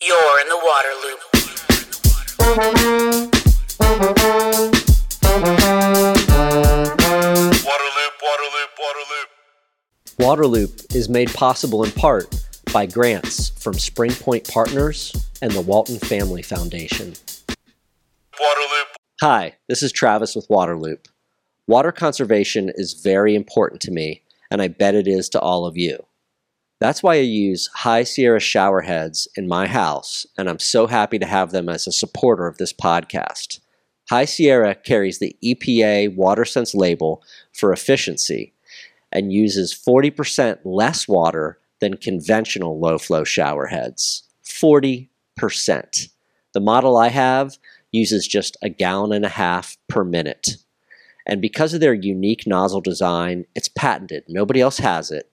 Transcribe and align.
You're 0.00 0.40
in 0.40 0.48
the 0.48 0.60
water 0.62 0.94
loop. 1.02 1.18
Waterloop, 7.64 8.14
Waterloop, 8.22 8.70
Waterloop. 8.78 9.28
Waterloop 10.20 10.94
is 10.94 11.08
made 11.08 11.34
possible 11.34 11.82
in 11.82 11.90
part 11.90 12.32
by 12.72 12.86
grants 12.86 13.48
from 13.48 13.74
Springpoint 13.74 14.48
Partners 14.48 15.12
and 15.42 15.50
the 15.50 15.62
Walton 15.62 15.98
Family 15.98 16.42
Foundation. 16.42 17.14
Waterloop, 18.34 18.86
Hi, 19.20 19.56
this 19.66 19.82
is 19.82 19.90
Travis 19.90 20.36
with 20.36 20.46
Waterloop. 20.46 21.06
Water 21.66 21.90
conservation 21.90 22.70
is 22.76 22.92
very 22.92 23.34
important 23.34 23.80
to 23.80 23.90
me, 23.90 24.22
and 24.48 24.62
I 24.62 24.68
bet 24.68 24.94
it 24.94 25.08
is 25.08 25.28
to 25.30 25.40
all 25.40 25.66
of 25.66 25.76
you. 25.76 26.07
That's 26.80 27.02
why 27.02 27.14
I 27.14 27.20
use 27.20 27.68
High 27.74 28.04
Sierra 28.04 28.38
shower 28.38 28.82
heads 28.82 29.26
in 29.36 29.48
my 29.48 29.66
house, 29.66 30.26
and 30.36 30.48
I'm 30.48 30.60
so 30.60 30.86
happy 30.86 31.18
to 31.18 31.26
have 31.26 31.50
them 31.50 31.68
as 31.68 31.86
a 31.86 31.92
supporter 31.92 32.46
of 32.46 32.58
this 32.58 32.72
podcast. 32.72 33.58
High 34.08 34.26
Sierra 34.26 34.74
carries 34.74 35.18
the 35.18 35.36
EPA 35.44 36.16
WaterSense 36.16 36.74
label 36.74 37.22
for 37.52 37.72
efficiency 37.72 38.54
and 39.12 39.32
uses 39.32 39.74
40% 39.74 40.58
less 40.64 41.08
water 41.08 41.58
than 41.80 41.96
conventional 41.96 42.78
low 42.78 42.96
flow 42.96 43.24
shower 43.24 43.66
heads. 43.66 44.22
40%. 44.44 45.08
The 46.54 46.60
model 46.60 46.96
I 46.96 47.08
have 47.08 47.58
uses 47.92 48.26
just 48.26 48.56
a 48.62 48.68
gallon 48.68 49.12
and 49.12 49.24
a 49.24 49.30
half 49.30 49.76
per 49.88 50.04
minute. 50.04 50.56
And 51.26 51.42
because 51.42 51.74
of 51.74 51.80
their 51.80 51.94
unique 51.94 52.46
nozzle 52.46 52.80
design, 52.80 53.44
it's 53.54 53.68
patented. 53.68 54.24
Nobody 54.28 54.60
else 54.60 54.78
has 54.78 55.10
it. 55.10 55.30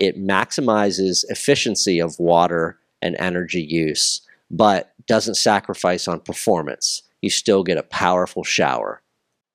It 0.00 0.18
maximizes 0.18 1.24
efficiency 1.28 2.00
of 2.00 2.18
water 2.18 2.78
and 3.02 3.14
energy 3.18 3.60
use, 3.60 4.22
but 4.50 4.94
doesn't 5.06 5.34
sacrifice 5.34 6.08
on 6.08 6.20
performance. 6.20 7.02
You 7.20 7.28
still 7.28 7.62
get 7.62 7.76
a 7.76 7.82
powerful 7.82 8.42
shower. 8.42 9.02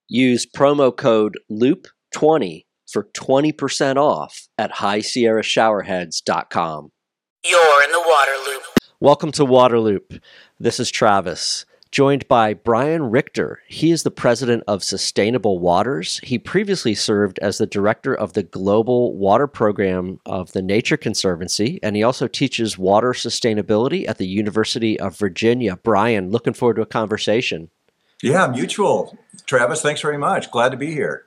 Use 0.08 0.46
promo 0.46 0.96
code 0.96 1.36
LOOP20 1.50 2.64
for 2.88 3.08
20% 3.12 3.96
off 3.96 4.46
at 4.56 4.74
highsierrashowerheads.com. 4.74 6.92
You're 7.44 7.82
in 7.82 7.90
the 7.90 8.04
water 8.06 8.36
loop. 8.46 8.62
Welcome 9.00 9.32
to 9.32 9.44
Waterloop. 9.44 10.20
This 10.60 10.78
is 10.78 10.92
Travis, 10.92 11.66
joined 11.90 12.26
by 12.28 12.54
Brian 12.54 13.10
Richter. 13.10 13.60
He 13.68 13.90
is 13.90 14.02
the 14.02 14.10
president 14.10 14.64
of 14.66 14.84
Sustainable 14.84 15.58
Waters. 15.58 16.20
He 16.22 16.38
previously 16.38 16.94
served 16.94 17.38
as 17.40 17.58
the 17.58 17.66
director 17.66 18.14
of 18.14 18.32
the 18.32 18.42
Global 18.42 19.14
Water 19.14 19.46
Program 19.46 20.20
of 20.26 20.52
the 20.52 20.62
Nature 20.62 20.96
Conservancy, 20.96 21.78
and 21.82 21.96
he 21.96 22.02
also 22.02 22.28
teaches 22.28 22.78
water 22.78 23.12
sustainability 23.12 24.08
at 24.08 24.18
the 24.18 24.26
University 24.26 24.98
of 24.98 25.16
Virginia. 25.16 25.76
Brian, 25.82 26.30
looking 26.30 26.54
forward 26.54 26.76
to 26.76 26.82
a 26.82 26.86
conversation. 26.86 27.70
Yeah, 28.22 28.46
mutual. 28.46 29.18
Travis, 29.46 29.82
thanks 29.82 30.00
very 30.00 30.18
much. 30.18 30.50
Glad 30.50 30.70
to 30.70 30.76
be 30.76 30.92
here. 30.92 31.24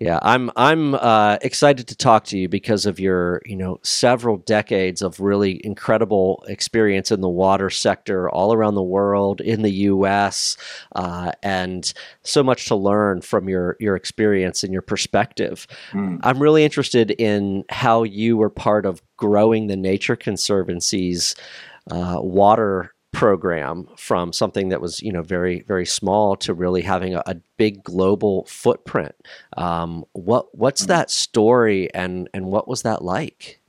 Yeah, 0.00 0.18
I'm 0.22 0.50
I'm 0.56 0.94
uh, 0.94 1.36
excited 1.42 1.88
to 1.88 1.96
talk 1.96 2.24
to 2.26 2.38
you 2.38 2.48
because 2.48 2.86
of 2.86 2.98
your 2.98 3.42
you 3.44 3.56
know 3.56 3.78
several 3.82 4.38
decades 4.38 5.02
of 5.02 5.20
really 5.20 5.60
incredible 5.64 6.42
experience 6.48 7.10
in 7.10 7.20
the 7.20 7.28
water 7.28 7.68
sector 7.68 8.30
all 8.30 8.54
around 8.54 8.74
the 8.74 8.82
world 8.82 9.40
in 9.40 9.62
the 9.62 9.70
U.S. 9.70 10.56
Uh, 10.94 11.32
and 11.42 11.92
so 12.22 12.42
much 12.42 12.66
to 12.66 12.74
learn 12.74 13.20
from 13.20 13.48
your 13.48 13.76
your 13.80 13.94
experience 13.94 14.62
and 14.62 14.72
your 14.72 14.82
perspective. 14.82 15.66
Mm. 15.90 16.20
I'm 16.22 16.38
really 16.38 16.64
interested 16.64 17.10
in 17.10 17.64
how 17.68 18.02
you 18.02 18.38
were 18.38 18.50
part 18.50 18.86
of 18.86 19.02
growing 19.18 19.66
the 19.66 19.76
Nature 19.76 20.16
Conservancy's 20.16 21.34
uh, 21.90 22.18
water 22.18 22.94
program 23.12 23.86
from 23.96 24.32
something 24.32 24.70
that 24.70 24.80
was 24.80 25.02
you 25.02 25.12
know 25.12 25.22
very 25.22 25.60
very 25.62 25.86
small 25.86 26.34
to 26.36 26.54
really 26.54 26.82
having 26.82 27.14
a, 27.14 27.22
a 27.26 27.36
big 27.56 27.82
global 27.84 28.44
footprint. 28.46 29.14
Um, 29.56 30.04
what 30.12 30.54
what's 30.56 30.86
that 30.86 31.10
story 31.10 31.92
and 31.94 32.28
and 32.34 32.46
what 32.46 32.66
was 32.66 32.82
that 32.82 33.02
like? 33.02 33.60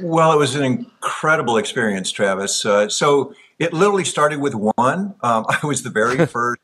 Well, 0.00 0.32
it 0.32 0.38
was 0.38 0.54
an 0.54 0.62
incredible 0.62 1.56
experience, 1.58 2.10
Travis. 2.10 2.64
Uh, 2.64 2.88
so 2.88 3.34
it 3.58 3.72
literally 3.72 4.04
started 4.04 4.40
with 4.40 4.54
one. 4.54 5.14
Um, 5.22 5.46
I 5.48 5.58
was 5.64 5.82
the 5.82 5.90
very 5.90 6.24
first 6.26 6.60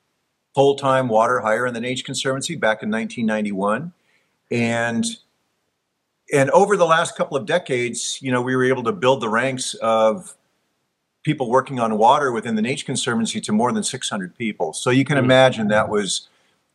full 0.55 0.77
time 0.77 1.09
water 1.09 1.41
hire 1.41 1.66
in 1.66 1.75
the 1.75 1.81
Nature 1.81 2.05
Conservancy 2.05 2.56
back 2.56 2.83
in 2.83 2.91
1991. 2.91 3.93
And 4.50 5.05
and 6.33 6.50
over 6.50 6.77
the 6.77 6.87
last 6.87 7.16
couple 7.16 7.37
of 7.37 7.44
decades, 7.44 8.19
you 8.22 8.31
know, 8.31 8.41
we 8.41 8.55
were 8.55 8.65
able 8.65 8.84
to 8.84 8.93
build 8.93 9.21
the 9.21 9.28
ranks 9.28 9.75
of 9.75 10.37
people 11.22 11.50
working 11.50 11.78
on 11.78 11.98
water 11.98 12.32
within 12.32 12.54
the 12.54 12.62
Nature 12.62 12.86
Conservancy 12.86 13.41
to 13.42 13.53
more 13.53 13.72
than 13.72 13.82
600 13.82 14.36
people. 14.36 14.72
So 14.72 14.91
you 14.91 15.04
can 15.04 15.16
Mm. 15.16 15.25
imagine 15.25 15.69
that 15.69 15.88
was 15.88 16.28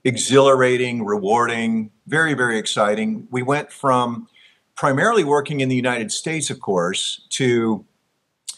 exhilarating, 0.03 1.03
rewarding, 1.03 1.89
very, 2.05 2.35
very 2.35 2.57
exciting. 2.57 3.27
We 3.31 3.41
went 3.41 3.71
from 3.71 4.27
primarily 4.75 5.23
working 5.23 5.61
in 5.61 5.69
the 5.69 5.75
United 5.75 6.11
States, 6.11 6.49
of 6.49 6.59
course, 6.59 7.21
to 7.29 7.85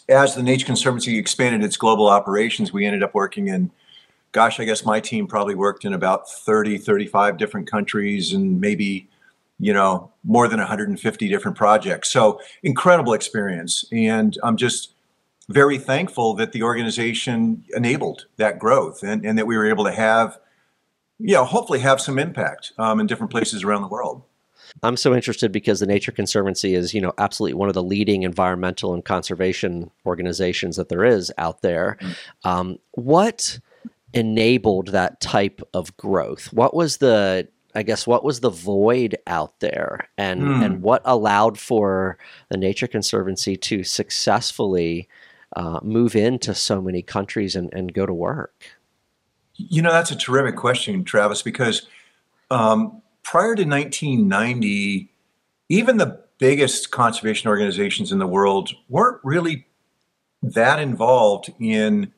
as 0.08 0.34
the 0.34 0.42
Nature 0.42 0.66
Conservancy 0.66 1.18
expanded 1.18 1.62
its 1.62 1.76
global 1.76 2.08
operations, 2.08 2.72
we 2.72 2.86
ended 2.86 3.02
up 3.02 3.14
working 3.14 3.48
in, 3.48 3.70
gosh, 4.32 4.58
I 4.58 4.64
guess 4.64 4.84
my 4.84 5.00
team 5.00 5.26
probably 5.26 5.54
worked 5.54 5.84
in 5.84 5.92
about 5.92 6.30
30, 6.30 6.78
35 6.78 7.36
different 7.36 7.70
countries 7.70 8.32
and 8.32 8.58
maybe, 8.58 9.06
you 9.58 9.72
know, 9.72 10.10
more 10.24 10.48
than 10.48 10.60
150 10.60 11.28
different 11.28 11.58
projects. 11.58 12.10
So 12.10 12.40
incredible 12.62 13.12
experience. 13.12 13.84
And 13.92 14.38
I'm 14.42 14.56
just 14.56 14.92
very 15.48 15.78
thankful 15.78 16.34
that 16.34 16.52
the 16.52 16.62
organization 16.62 17.64
enabled 17.74 18.26
that 18.36 18.58
growth 18.58 19.02
and, 19.02 19.24
and 19.24 19.38
that 19.38 19.46
we 19.46 19.56
were 19.56 19.66
able 19.66 19.84
to 19.84 19.92
have, 19.92 20.38
you 21.18 21.34
know, 21.34 21.44
hopefully 21.44 21.78
have 21.80 22.00
some 22.00 22.18
impact 22.18 22.72
um, 22.78 23.00
in 23.00 23.06
different 23.06 23.30
places 23.30 23.64
around 23.64 23.82
the 23.82 23.88
world. 23.88 24.22
I'm 24.82 24.98
so 24.98 25.14
interested 25.14 25.50
because 25.50 25.80
the 25.80 25.86
Nature 25.86 26.12
Conservancy 26.12 26.74
is, 26.74 26.92
you 26.92 27.00
know, 27.00 27.14
absolutely 27.16 27.54
one 27.54 27.68
of 27.68 27.74
the 27.74 27.82
leading 27.82 28.22
environmental 28.22 28.92
and 28.92 29.02
conservation 29.02 29.90
organizations 30.04 30.76
that 30.76 30.90
there 30.90 31.04
is 31.04 31.32
out 31.38 31.62
there. 31.62 31.96
Um, 32.44 32.78
what 32.92 33.58
enabled 34.12 34.88
that 34.88 35.20
type 35.20 35.62
of 35.72 35.96
growth? 35.96 36.52
What 36.52 36.74
was 36.74 36.98
the 36.98 37.48
I 37.74 37.82
guess 37.82 38.06
what 38.06 38.24
was 38.24 38.40
the 38.40 38.50
void 38.50 39.16
out 39.26 39.60
there 39.60 40.08
and 40.16 40.40
Hmm. 40.42 40.62
and 40.62 40.82
what 40.82 41.02
allowed 41.04 41.58
for 41.58 42.18
the 42.48 42.56
Nature 42.56 42.86
Conservancy 42.88 43.56
to 43.56 43.84
successfully 43.84 45.08
uh, 45.56 45.80
move 45.82 46.14
into 46.14 46.54
so 46.54 46.80
many 46.80 47.02
countries 47.02 47.56
and, 47.56 47.72
and 47.72 47.92
go 47.92 48.06
to 48.06 48.14
work? 48.14 48.66
You 49.54 49.82
know, 49.82 49.92
that's 49.92 50.10
a 50.10 50.16
terrific 50.16 50.56
question, 50.56 51.04
Travis, 51.04 51.42
because 51.42 51.86
um, 52.50 53.02
prior 53.22 53.54
to 53.54 53.64
1990, 53.64 55.10
even 55.68 55.96
the 55.96 56.20
biggest 56.38 56.90
conservation 56.90 57.48
organizations 57.48 58.12
in 58.12 58.18
the 58.18 58.26
world 58.26 58.70
weren't 58.88 59.20
really 59.24 59.66
that 60.42 60.78
involved 60.78 61.52
in 61.58 62.12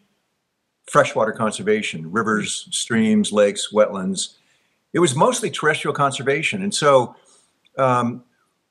freshwater 0.90 1.32
conservation, 1.32 2.10
rivers, 2.10 2.68
streams, 2.70 3.32
lakes, 3.32 3.72
wetlands. 3.72 4.34
It 4.92 4.98
was 4.98 5.14
mostly 5.14 5.50
terrestrial 5.50 5.94
conservation. 5.94 6.62
And 6.62 6.74
so 6.74 7.14
um, 7.78 8.24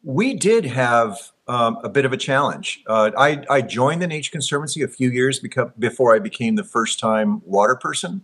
we 0.04 0.34
did 0.34 0.66
have 0.66 1.32
um, 1.50 1.80
a 1.84 1.90
bit 1.90 2.06
of 2.06 2.14
a 2.14 2.18
challenge. 2.18 2.84
Uh, 2.86 3.10
I, 3.18 3.44
I 3.50 3.62
joined 3.62 4.04
the 4.04 4.08
Nature 4.08 4.32
Conservancy 4.32 4.84
a 4.84 4.88
few 4.88 5.10
years 5.10 5.40
before 5.80 6.16
I 6.16 6.20
became 6.20 6.56
the 6.56 6.64
first 6.64 7.00
time 7.00 7.42
water 7.44 7.76
person. 7.76 8.24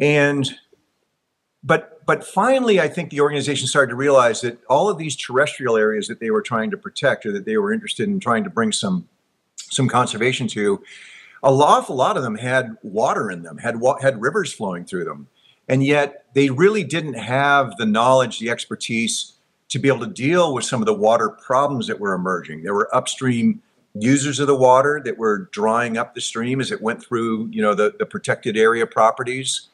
And 0.00 0.48
but 1.64 2.04
but 2.06 2.24
finally 2.24 2.80
I 2.80 2.88
think 2.88 3.10
the 3.10 3.20
organization 3.20 3.66
started 3.66 3.90
to 3.90 3.96
realize 3.96 4.40
that 4.40 4.58
all 4.66 4.88
of 4.88 4.98
these 4.98 5.16
terrestrial 5.16 5.76
areas 5.76 6.06
that 6.08 6.20
they 6.20 6.30
were 6.30 6.42
trying 6.42 6.70
to 6.70 6.76
protect 6.76 7.26
or 7.26 7.32
that 7.32 7.44
they 7.44 7.56
were 7.56 7.72
interested 7.72 8.08
in 8.08 8.20
trying 8.20 8.44
to 8.44 8.50
bring 8.50 8.70
some 8.70 9.08
some 9.56 9.88
conservation 9.88 10.46
to, 10.46 10.82
a 11.42 11.50
awful 11.50 11.96
lot 11.96 12.16
of 12.16 12.22
them 12.22 12.36
had 12.36 12.76
water 12.82 13.30
in 13.30 13.42
them, 13.42 13.58
had 13.58 13.80
had 14.00 14.22
rivers 14.22 14.52
flowing 14.52 14.84
through 14.84 15.04
them, 15.04 15.26
and 15.68 15.84
yet 15.84 16.26
they 16.34 16.50
really 16.50 16.84
didn't 16.84 17.14
have 17.14 17.76
the 17.78 17.86
knowledge, 17.86 18.38
the 18.38 18.50
expertise 18.50 19.32
to 19.72 19.78
be 19.78 19.88
able 19.88 20.00
to 20.00 20.06
deal 20.06 20.52
with 20.52 20.66
some 20.66 20.82
of 20.82 20.86
the 20.86 20.92
water 20.92 21.30
problems 21.30 21.86
that 21.86 21.98
were 21.98 22.12
emerging. 22.12 22.62
There 22.62 22.74
were 22.74 22.94
upstream 22.94 23.62
users 23.94 24.38
of 24.38 24.46
the 24.46 24.54
water 24.54 25.00
that 25.02 25.16
were 25.16 25.48
drying 25.50 25.96
up 25.96 26.14
the 26.14 26.20
stream 26.20 26.60
as 26.60 26.70
it 26.70 26.82
went 26.82 27.02
through, 27.02 27.48
you 27.50 27.62
know, 27.62 27.74
the, 27.74 27.94
the 27.98 28.04
protected 28.04 28.54
area 28.58 28.86
properties, 28.86 29.68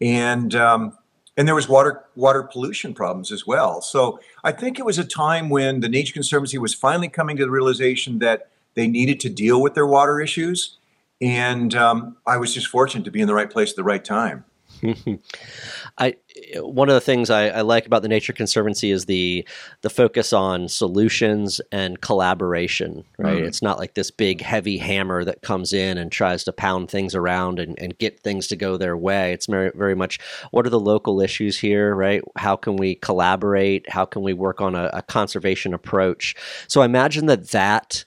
and 0.00 0.54
um, 0.54 0.96
and 1.36 1.46
there 1.46 1.54
was 1.54 1.68
water 1.68 2.04
water 2.16 2.42
pollution 2.42 2.94
problems 2.94 3.30
as 3.30 3.46
well. 3.46 3.82
So 3.82 4.18
I 4.42 4.50
think 4.50 4.78
it 4.78 4.86
was 4.86 4.98
a 4.98 5.04
time 5.04 5.50
when 5.50 5.80
the 5.80 5.90
Nature 5.90 6.14
Conservancy 6.14 6.56
was 6.56 6.72
finally 6.72 7.10
coming 7.10 7.36
to 7.36 7.44
the 7.44 7.50
realization 7.50 8.20
that 8.20 8.48
they 8.72 8.88
needed 8.88 9.20
to 9.20 9.28
deal 9.28 9.60
with 9.60 9.74
their 9.74 9.86
water 9.86 10.22
issues, 10.22 10.78
and 11.20 11.74
um, 11.74 12.16
I 12.26 12.38
was 12.38 12.54
just 12.54 12.68
fortunate 12.68 13.04
to 13.04 13.10
be 13.10 13.20
in 13.20 13.26
the 13.26 13.34
right 13.34 13.50
place 13.50 13.72
at 13.72 13.76
the 13.76 13.84
right 13.84 14.02
time. 14.02 14.46
I 15.98 16.16
one 16.56 16.88
of 16.88 16.94
the 16.94 17.00
things 17.00 17.30
I, 17.30 17.48
I, 17.48 17.60
like 17.62 17.86
about 17.86 18.02
the 18.02 18.08
Nature 18.08 18.32
Conservancy 18.32 18.90
is 18.90 19.06
the 19.06 19.46
the 19.82 19.90
focus 19.90 20.32
on 20.32 20.68
solutions 20.68 21.60
and 21.72 22.00
collaboration. 22.00 23.04
Right, 23.18 23.42
mm. 23.42 23.46
it's 23.46 23.62
not 23.62 23.78
like 23.78 23.94
this 23.94 24.10
big 24.10 24.40
heavy 24.40 24.78
hammer 24.78 25.24
that 25.24 25.42
comes 25.42 25.72
in 25.72 25.96
and 25.96 26.10
tries 26.10 26.44
to 26.44 26.52
pound 26.52 26.90
things 26.90 27.14
around 27.14 27.58
and, 27.58 27.78
and 27.78 27.96
get 27.98 28.20
things 28.20 28.46
to 28.48 28.56
go 28.56 28.76
their 28.76 28.96
way. 28.96 29.32
It's 29.32 29.46
very 29.46 29.70
very 29.74 29.94
much 29.94 30.18
what 30.50 30.66
are 30.66 30.70
the 30.70 30.80
local 30.80 31.20
issues 31.20 31.58
here, 31.58 31.94
right? 31.94 32.22
How 32.36 32.56
can 32.56 32.76
we 32.76 32.96
collaborate? 32.96 33.88
How 33.90 34.04
can 34.04 34.22
we 34.22 34.32
work 34.32 34.60
on 34.60 34.74
a, 34.74 34.90
a 34.92 35.02
conservation 35.02 35.72
approach? 35.72 36.34
So 36.68 36.82
I 36.82 36.84
imagine 36.84 37.26
that 37.26 37.50
that 37.50 38.04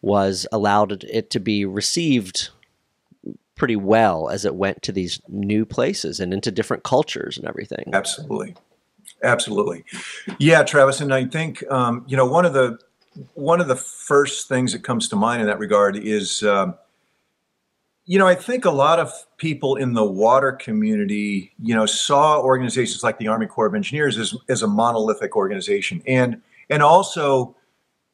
was 0.00 0.46
allowed 0.52 1.04
it 1.04 1.30
to 1.30 1.40
be 1.40 1.64
received 1.64 2.50
pretty 3.58 3.76
well 3.76 4.30
as 4.30 4.44
it 4.44 4.54
went 4.54 4.82
to 4.82 4.92
these 4.92 5.20
new 5.28 5.66
places 5.66 6.20
and 6.20 6.32
into 6.32 6.50
different 6.50 6.84
cultures 6.84 7.36
and 7.36 7.46
everything. 7.46 7.90
Absolutely, 7.92 8.54
absolutely, 9.22 9.84
yeah, 10.38 10.62
Travis. 10.62 11.00
And 11.00 11.12
I 11.12 11.26
think 11.26 11.62
um, 11.70 12.04
you 12.08 12.16
know 12.16 12.26
one 12.26 12.46
of 12.46 12.54
the 12.54 12.78
one 13.34 13.60
of 13.60 13.68
the 13.68 13.76
first 13.76 14.48
things 14.48 14.72
that 14.72 14.84
comes 14.84 15.08
to 15.08 15.16
mind 15.16 15.42
in 15.42 15.48
that 15.48 15.58
regard 15.58 15.96
is. 15.96 16.42
Um, 16.42 16.76
you 18.10 18.18
know, 18.18 18.26
I 18.26 18.36
think 18.36 18.64
a 18.64 18.70
lot 18.70 18.98
of 18.98 19.12
people 19.36 19.76
in 19.76 19.92
the 19.92 20.02
water 20.02 20.52
community, 20.52 21.52
you 21.62 21.74
know, 21.74 21.84
saw 21.84 22.40
organizations 22.40 23.02
like 23.02 23.18
the 23.18 23.28
Army 23.28 23.44
Corps 23.46 23.66
of 23.66 23.74
Engineers 23.74 24.16
as, 24.16 24.34
as 24.48 24.62
a 24.62 24.66
monolithic 24.66 25.36
organization, 25.36 26.02
and 26.06 26.40
and 26.70 26.82
also, 26.82 27.54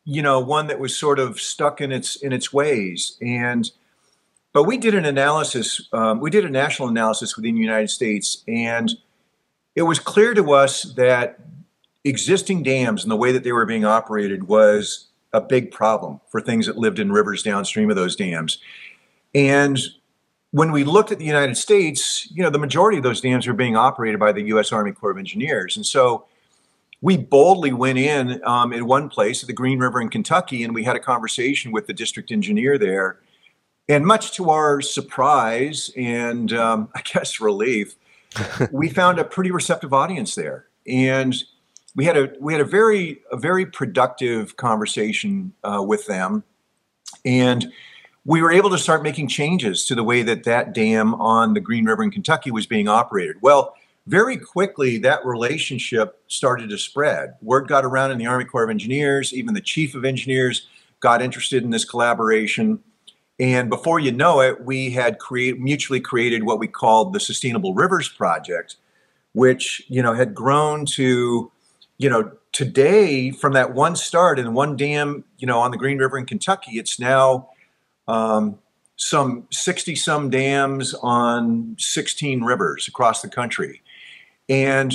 you 0.04 0.20
know, 0.20 0.40
one 0.40 0.66
that 0.66 0.80
was 0.80 0.96
sort 0.96 1.20
of 1.20 1.40
stuck 1.40 1.80
in 1.80 1.92
its 1.92 2.16
in 2.16 2.32
its 2.32 2.52
ways. 2.52 3.16
And 3.22 3.70
but 4.54 4.62
we 4.62 4.78
did 4.78 4.94
an 4.94 5.04
analysis, 5.04 5.88
um, 5.92 6.20
we 6.20 6.30
did 6.30 6.44
a 6.44 6.48
national 6.48 6.88
analysis 6.88 7.36
within 7.36 7.56
the 7.56 7.60
United 7.60 7.90
States, 7.90 8.44
and 8.46 8.92
it 9.74 9.82
was 9.82 9.98
clear 9.98 10.32
to 10.32 10.52
us 10.52 10.84
that 10.94 11.40
existing 12.04 12.62
dams 12.62 13.02
and 13.02 13.10
the 13.10 13.16
way 13.16 13.32
that 13.32 13.42
they 13.42 13.50
were 13.50 13.66
being 13.66 13.84
operated 13.84 14.44
was 14.44 15.08
a 15.32 15.40
big 15.40 15.72
problem 15.72 16.20
for 16.28 16.40
things 16.40 16.66
that 16.66 16.78
lived 16.78 17.00
in 17.00 17.10
rivers 17.10 17.42
downstream 17.42 17.90
of 17.90 17.96
those 17.96 18.14
dams. 18.14 18.58
And 19.34 19.76
when 20.52 20.70
we 20.70 20.84
looked 20.84 21.10
at 21.10 21.18
the 21.18 21.24
United 21.24 21.56
States, 21.56 22.30
you 22.30 22.40
know, 22.40 22.50
the 22.50 22.58
majority 22.58 22.96
of 22.96 23.02
those 23.02 23.20
dams 23.20 23.48
were 23.48 23.54
being 23.54 23.76
operated 23.76 24.20
by 24.20 24.30
the 24.30 24.42
U.S. 24.42 24.70
Army 24.70 24.92
Corps 24.92 25.10
of 25.10 25.18
Engineers. 25.18 25.76
And 25.76 25.84
so 25.84 26.26
we 27.00 27.16
boldly 27.16 27.72
went 27.72 27.98
in 27.98 28.40
um, 28.44 28.72
in 28.72 28.86
one 28.86 29.08
place 29.08 29.42
at 29.42 29.48
the 29.48 29.52
Green 29.52 29.80
River 29.80 30.00
in 30.00 30.10
Kentucky, 30.10 30.62
and 30.62 30.72
we 30.72 30.84
had 30.84 30.94
a 30.94 31.00
conversation 31.00 31.72
with 31.72 31.88
the 31.88 31.92
district 31.92 32.30
engineer 32.30 32.78
there 32.78 33.18
and 33.88 34.06
much 34.06 34.32
to 34.32 34.50
our 34.50 34.80
surprise 34.80 35.90
and 35.96 36.52
um, 36.52 36.88
I 36.94 37.02
guess 37.02 37.40
relief, 37.40 37.94
we 38.70 38.88
found 38.90 39.18
a 39.18 39.24
pretty 39.24 39.50
receptive 39.50 39.92
audience 39.92 40.34
there, 40.34 40.66
and 40.86 41.34
we 41.96 42.04
had 42.04 42.16
a 42.16 42.32
we 42.40 42.52
had 42.52 42.60
a 42.60 42.66
very 42.66 43.20
a 43.30 43.36
very 43.36 43.66
productive 43.66 44.56
conversation 44.56 45.52
uh, 45.62 45.82
with 45.82 46.06
them, 46.06 46.44
and 47.24 47.72
we 48.24 48.40
were 48.40 48.50
able 48.50 48.70
to 48.70 48.78
start 48.78 49.02
making 49.02 49.28
changes 49.28 49.84
to 49.84 49.94
the 49.94 50.02
way 50.02 50.22
that 50.22 50.44
that 50.44 50.72
dam 50.72 51.14
on 51.16 51.54
the 51.54 51.60
Green 51.60 51.84
River 51.84 52.02
in 52.02 52.10
Kentucky 52.10 52.50
was 52.50 52.66
being 52.66 52.88
operated. 52.88 53.36
Well, 53.42 53.74
very 54.06 54.36
quickly 54.36 54.98
that 54.98 55.24
relationship 55.24 56.20
started 56.26 56.70
to 56.70 56.78
spread. 56.78 57.34
Word 57.42 57.68
got 57.68 57.84
around 57.84 58.12
in 58.12 58.18
the 58.18 58.26
Army 58.26 58.44
Corps 58.44 58.64
of 58.64 58.70
Engineers, 58.70 59.32
even 59.32 59.54
the 59.54 59.60
chief 59.60 59.94
of 59.94 60.04
engineers 60.04 60.66
got 61.00 61.22
interested 61.22 61.62
in 61.62 61.70
this 61.70 61.84
collaboration. 61.84 62.82
And 63.38 63.68
before 63.68 63.98
you 63.98 64.12
know 64.12 64.40
it, 64.40 64.64
we 64.64 64.90
had 64.90 65.18
create, 65.18 65.58
mutually 65.58 66.00
created 66.00 66.44
what 66.44 66.58
we 66.58 66.68
called 66.68 67.12
the 67.12 67.20
Sustainable 67.20 67.74
Rivers 67.74 68.08
Project, 68.08 68.76
which 69.32 69.82
you 69.88 70.02
know 70.02 70.14
had 70.14 70.34
grown 70.34 70.86
to, 70.86 71.50
you 71.98 72.10
know, 72.10 72.32
today 72.52 73.32
from 73.32 73.52
that 73.54 73.74
one 73.74 73.96
start 73.96 74.38
and 74.38 74.54
one 74.54 74.76
dam, 74.76 75.24
you 75.38 75.46
know, 75.46 75.58
on 75.58 75.72
the 75.72 75.76
Green 75.76 75.98
River 75.98 76.16
in 76.16 76.26
Kentucky, 76.26 76.78
it's 76.78 77.00
now 77.00 77.50
um, 78.06 78.58
some 78.96 79.48
60 79.50 79.96
some 79.96 80.30
dams 80.30 80.94
on 81.02 81.74
16 81.78 82.42
rivers 82.42 82.86
across 82.86 83.22
the 83.22 83.28
country. 83.28 83.82
And 84.48 84.94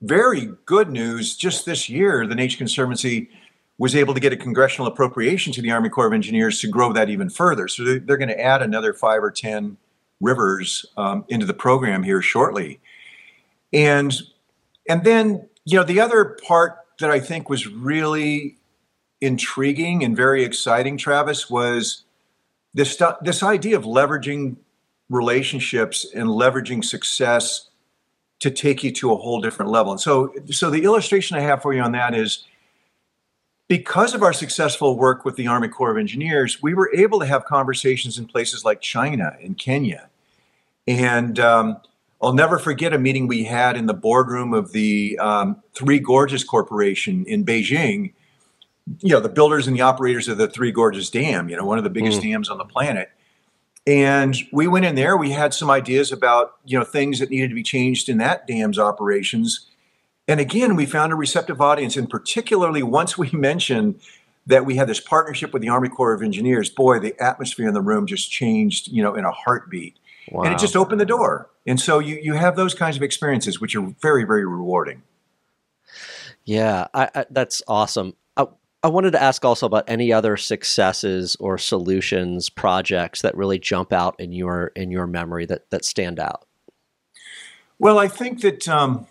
very 0.00 0.50
good 0.64 0.90
news 0.90 1.36
just 1.36 1.66
this 1.66 1.88
year, 1.88 2.26
the 2.26 2.34
Nature 2.34 2.58
Conservancy 2.58 3.30
was 3.78 3.96
able 3.96 4.14
to 4.14 4.20
get 4.20 4.32
a 4.32 4.36
congressional 4.36 4.86
appropriation 4.86 5.52
to 5.52 5.62
the 5.62 5.70
Army 5.70 5.88
Corps 5.88 6.06
of 6.06 6.12
Engineers 6.12 6.60
to 6.60 6.68
grow 6.68 6.92
that 6.92 7.10
even 7.10 7.28
further. 7.28 7.66
So 7.66 7.84
they're, 7.84 7.98
they're 7.98 8.16
going 8.16 8.28
to 8.28 8.40
add 8.40 8.62
another 8.62 8.92
five 8.92 9.22
or 9.22 9.30
10 9.30 9.76
rivers 10.20 10.86
um, 10.96 11.24
into 11.28 11.44
the 11.44 11.54
program 11.54 12.02
here 12.02 12.22
shortly. 12.22 12.80
And, 13.72 14.14
and 14.88 15.02
then, 15.04 15.48
you 15.64 15.76
know, 15.76 15.84
the 15.84 16.00
other 16.00 16.38
part 16.46 16.78
that 17.00 17.10
I 17.10 17.18
think 17.18 17.48
was 17.48 17.66
really 17.66 18.56
intriguing 19.20 20.04
and 20.04 20.16
very 20.16 20.44
exciting, 20.44 20.96
Travis, 20.96 21.50
was 21.50 22.04
this, 22.74 23.00
this 23.22 23.42
idea 23.42 23.76
of 23.76 23.84
leveraging 23.84 24.56
relationships 25.08 26.06
and 26.14 26.28
leveraging 26.28 26.84
success 26.84 27.68
to 28.40 28.50
take 28.50 28.84
you 28.84 28.92
to 28.92 29.12
a 29.12 29.16
whole 29.16 29.40
different 29.40 29.70
level. 29.70 29.92
And 29.92 30.00
so, 30.00 30.32
so 30.50 30.70
the 30.70 30.84
illustration 30.84 31.36
I 31.36 31.40
have 31.40 31.62
for 31.62 31.72
you 31.72 31.80
on 31.80 31.92
that 31.92 32.14
is 32.14 32.44
because 33.68 34.14
of 34.14 34.22
our 34.22 34.32
successful 34.32 34.96
work 34.96 35.24
with 35.24 35.36
the 35.36 35.46
Army 35.46 35.68
Corps 35.68 35.90
of 35.90 35.96
Engineers, 35.96 36.62
we 36.62 36.74
were 36.74 36.90
able 36.94 37.18
to 37.20 37.26
have 37.26 37.44
conversations 37.44 38.18
in 38.18 38.26
places 38.26 38.64
like 38.64 38.80
China 38.80 39.36
and 39.42 39.56
Kenya. 39.56 40.10
And 40.86 41.38
um, 41.40 41.78
I'll 42.20 42.34
never 42.34 42.58
forget 42.58 42.92
a 42.92 42.98
meeting 42.98 43.26
we 43.26 43.44
had 43.44 43.76
in 43.76 43.86
the 43.86 43.94
boardroom 43.94 44.52
of 44.52 44.72
the 44.72 45.18
um, 45.18 45.62
Three 45.74 45.98
Gorges 45.98 46.44
Corporation 46.44 47.24
in 47.26 47.44
Beijing. 47.44 48.12
You 49.00 49.14
know, 49.14 49.20
the 49.20 49.30
builders 49.30 49.66
and 49.66 49.74
the 49.74 49.80
operators 49.80 50.28
of 50.28 50.36
the 50.36 50.48
Three 50.48 50.70
Gorges 50.70 51.08
Dam, 51.08 51.48
you 51.48 51.56
know, 51.56 51.64
one 51.64 51.78
of 51.78 51.84
the 51.84 51.90
biggest 51.90 52.20
mm. 52.20 52.24
dams 52.24 52.50
on 52.50 52.58
the 52.58 52.66
planet. 52.66 53.10
And 53.86 54.36
we 54.52 54.66
went 54.66 54.84
in 54.84 54.94
there, 54.94 55.16
we 55.16 55.30
had 55.30 55.52
some 55.52 55.70
ideas 55.70 56.12
about, 56.12 56.56
you 56.64 56.78
know, 56.78 56.84
things 56.84 57.18
that 57.18 57.30
needed 57.30 57.48
to 57.48 57.54
be 57.54 57.62
changed 57.62 58.08
in 58.08 58.18
that 58.18 58.46
dam's 58.46 58.78
operations 58.78 59.68
and 60.26 60.40
again, 60.40 60.76
we 60.76 60.86
found 60.86 61.12
a 61.12 61.16
receptive 61.16 61.60
audience, 61.60 61.96
and 61.96 62.08
particularly 62.08 62.82
once 62.82 63.18
we 63.18 63.30
mentioned 63.32 64.00
that 64.46 64.66
we 64.66 64.76
had 64.76 64.88
this 64.88 65.00
partnership 65.00 65.52
with 65.52 65.62
the 65.62 65.68
Army 65.68 65.88
Corps 65.88 66.12
of 66.12 66.22
Engineers, 66.22 66.68
boy, 66.68 66.98
the 66.98 67.18
atmosphere 67.20 67.66
in 67.66 67.74
the 67.74 67.80
room 67.80 68.06
just 68.06 68.30
changed, 68.30 68.88
you 68.88 69.02
know, 69.02 69.14
in 69.14 69.24
a 69.24 69.30
heartbeat. 69.30 69.96
Wow. 70.30 70.42
And 70.44 70.54
it 70.54 70.58
just 70.58 70.76
opened 70.76 71.00
the 71.00 71.06
door. 71.06 71.48
And 71.66 71.80
so 71.80 71.98
you, 71.98 72.18
you 72.22 72.34
have 72.34 72.56
those 72.56 72.74
kinds 72.74 72.96
of 72.96 73.02
experiences, 73.02 73.60
which 73.60 73.74
are 73.74 73.94
very, 74.00 74.24
very 74.24 74.44
rewarding. 74.44 75.02
Yeah, 76.44 76.88
I, 76.92 77.08
I, 77.14 77.24
that's 77.30 77.62
awesome. 77.66 78.14
I, 78.36 78.46
I 78.82 78.88
wanted 78.88 79.12
to 79.12 79.22
ask 79.22 79.44
also 79.44 79.64
about 79.64 79.84
any 79.88 80.12
other 80.12 80.36
successes 80.36 81.36
or 81.40 81.56
solutions 81.56 82.50
projects 82.50 83.22
that 83.22 83.34
really 83.34 83.58
jump 83.58 83.94
out 83.94 84.18
in 84.20 84.32
your 84.32 84.68
in 84.76 84.90
your 84.90 85.06
memory 85.06 85.46
that 85.46 85.70
that 85.70 85.86
stand 85.86 86.20
out. 86.20 86.44
Well, 87.78 87.98
I 87.98 88.08
think 88.08 88.42
that 88.42 88.68
um, 88.68 89.06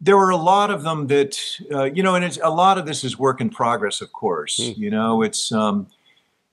there 0.00 0.16
were 0.16 0.30
a 0.30 0.36
lot 0.36 0.70
of 0.70 0.82
them 0.82 1.06
that 1.06 1.38
uh, 1.72 1.84
you 1.84 2.02
know, 2.02 2.14
and 2.14 2.24
it's 2.24 2.38
a 2.42 2.50
lot 2.50 2.78
of 2.78 2.86
this 2.86 3.04
is 3.04 3.18
work 3.18 3.40
in 3.40 3.50
progress, 3.50 4.00
of 4.00 4.12
course. 4.12 4.58
Mm. 4.60 4.78
You 4.78 4.90
know, 4.90 5.22
it's 5.22 5.52
um, 5.52 5.86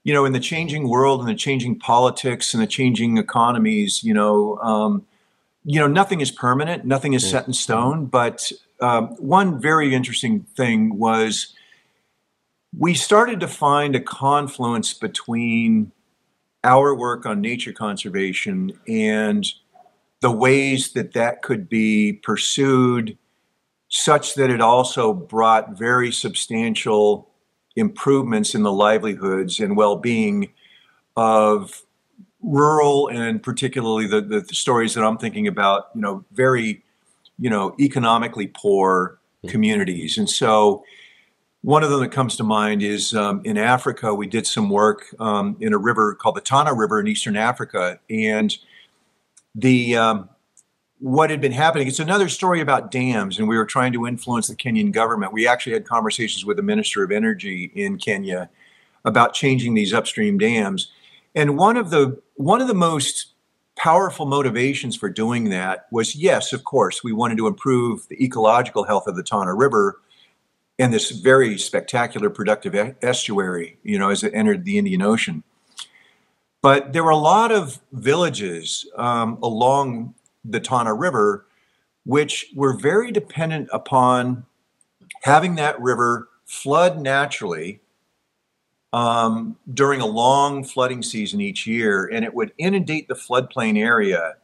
you 0.03 0.13
know, 0.13 0.25
in 0.25 0.33
the 0.33 0.39
changing 0.39 0.87
world 0.89 1.19
and 1.19 1.29
the 1.29 1.35
changing 1.35 1.79
politics 1.79 2.53
and 2.53 2.61
the 2.61 2.67
changing 2.67 3.17
economies, 3.17 4.03
you 4.03 4.13
know, 4.13 4.57
um, 4.57 5.05
you 5.65 5.79
know, 5.79 5.87
nothing 5.87 6.21
is 6.21 6.31
permanent, 6.31 6.85
nothing 6.85 7.13
is 7.13 7.23
mm. 7.23 7.31
set 7.31 7.47
in 7.47 7.53
stone. 7.53 8.05
But 8.05 8.51
um, 8.81 9.09
one 9.17 9.61
very 9.61 9.93
interesting 9.93 10.41
thing 10.55 10.97
was 10.97 11.53
we 12.77 12.93
started 12.93 13.39
to 13.39 13.47
find 13.47 13.95
a 13.95 13.99
confluence 13.99 14.93
between 14.93 15.91
our 16.63 16.95
work 16.95 17.25
on 17.25 17.41
nature 17.41 17.73
conservation 17.73 18.71
and 18.87 19.45
the 20.21 20.31
ways 20.31 20.93
that 20.93 21.13
that 21.13 21.41
could 21.41 21.67
be 21.67 22.13
pursued 22.13 23.17
such 23.95 24.33
that 24.33 24.49
it 24.49 24.59
also 24.59 25.13
brought 25.13 25.77
very 25.77 26.11
substantial 26.11 27.29
improvements 27.75 28.55
in 28.55 28.63
the 28.63 28.71
livelihoods 28.71 29.59
and 29.59 29.77
well-being 29.77 30.49
of 31.15 31.83
rural 32.41 33.07
and 33.09 33.43
particularly 33.43 34.07
the, 34.07 34.19
the, 34.19 34.39
the 34.41 34.55
stories 34.55 34.95
that 34.95 35.03
I'm 35.03 35.19
thinking 35.19 35.47
about, 35.47 35.89
you 35.93 36.01
know, 36.01 36.25
very, 36.31 36.83
you 37.37 37.51
know, 37.51 37.75
economically 37.79 38.47
poor 38.47 39.19
hmm. 39.43 39.49
communities. 39.49 40.17
And 40.17 40.27
so 40.27 40.83
one 41.61 41.83
of 41.83 41.91
them 41.91 41.99
that 41.99 42.11
comes 42.11 42.35
to 42.37 42.43
mind 42.43 42.81
is 42.81 43.13
um, 43.13 43.41
in 43.45 43.59
Africa, 43.59 44.11
we 44.11 44.25
did 44.25 44.47
some 44.47 44.71
work 44.71 45.05
um, 45.19 45.55
in 45.59 45.71
a 45.71 45.77
river 45.77 46.15
called 46.15 46.35
the 46.35 46.41
Tana 46.41 46.73
River 46.73 46.99
in 46.99 47.07
Eastern 47.07 47.37
Africa. 47.37 47.99
And 48.09 48.57
the, 49.53 49.95
um, 49.97 50.29
what 51.03 51.29
had 51.29 51.41
been 51.41 51.51
happening. 51.51 51.85
It's 51.85 51.99
another 51.99 52.29
story 52.29 52.61
about 52.61 52.89
dams, 52.89 53.37
and 53.37 53.49
we 53.49 53.57
were 53.57 53.65
trying 53.65 53.91
to 53.91 54.07
influence 54.07 54.47
the 54.47 54.55
Kenyan 54.55 54.93
government. 54.93 55.33
We 55.33 55.45
actually 55.45 55.73
had 55.73 55.85
conversations 55.85 56.45
with 56.45 56.55
the 56.55 56.63
Minister 56.63 57.03
of 57.03 57.11
Energy 57.11 57.73
in 57.75 57.97
Kenya 57.97 58.49
about 59.03 59.33
changing 59.33 59.73
these 59.73 59.93
upstream 59.93 60.37
dams. 60.37 60.93
And 61.35 61.57
one 61.57 61.75
of 61.75 61.89
the 61.89 62.21
one 62.35 62.61
of 62.61 62.69
the 62.69 62.73
most 62.73 63.33
powerful 63.75 64.25
motivations 64.25 64.95
for 64.95 65.09
doing 65.09 65.49
that 65.49 65.87
was 65.91 66.15
yes, 66.15 66.53
of 66.53 66.63
course, 66.63 67.03
we 67.03 67.11
wanted 67.11 67.37
to 67.39 67.47
improve 67.47 68.07
the 68.07 68.23
ecological 68.23 68.85
health 68.85 69.05
of 69.05 69.17
the 69.17 69.23
Tana 69.23 69.53
River 69.53 69.99
and 70.79 70.93
this 70.93 71.11
very 71.11 71.57
spectacular 71.57 72.29
productive 72.29 72.95
estuary, 73.01 73.77
you 73.83 73.99
know, 73.99 74.07
as 74.07 74.23
it 74.23 74.33
entered 74.33 74.63
the 74.63 74.77
Indian 74.77 75.01
Ocean. 75.01 75.43
But 76.61 76.93
there 76.93 77.03
were 77.03 77.09
a 77.09 77.17
lot 77.17 77.51
of 77.51 77.81
villages 77.91 78.89
um, 78.95 79.37
along 79.43 80.15
the 80.45 80.59
Tana 80.59 80.93
River 80.93 81.45
which 82.05 82.47
were 82.55 82.73
very 82.73 83.11
dependent 83.11 83.69
upon 83.71 84.45
having 85.21 85.55
that 85.55 85.79
river 85.81 86.29
flood 86.45 86.99
naturally 86.99 87.79
um, 88.91 89.57
during 89.73 90.01
a 90.01 90.05
long 90.05 90.63
flooding 90.63 91.01
season 91.01 91.41
each 91.41 91.65
year, 91.65 92.05
and 92.05 92.23
it 92.23 92.33
would 92.33 92.51
inundate 92.57 93.07
the 93.07 93.15
floodplain 93.15 93.77
area. 93.77 94.35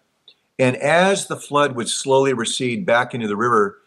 And 0.58 0.76
as 0.78 1.28
the 1.28 1.36
flood 1.36 1.76
would 1.76 1.90
slowly 1.90 2.34
recede 2.34 2.86
back 2.86 3.14
into 3.14 3.28
the 3.28 3.38
river, 3.38 3.78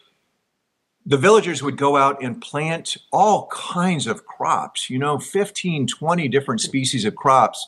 the 1.05 1.17
villagers 1.17 1.61
would 1.61 1.77
go 1.77 1.97
out 1.97 2.23
and 2.23 2.41
plant 2.41 2.95
all 3.11 3.47
kinds 3.47 4.07
of 4.07 4.25
crops, 4.25 4.89
you 4.89 4.97
know, 4.97 5.19
15, 5.19 5.87
20 5.87 6.27
different 6.29 6.61
species 6.61 7.03
of 7.03 7.15
crops 7.15 7.67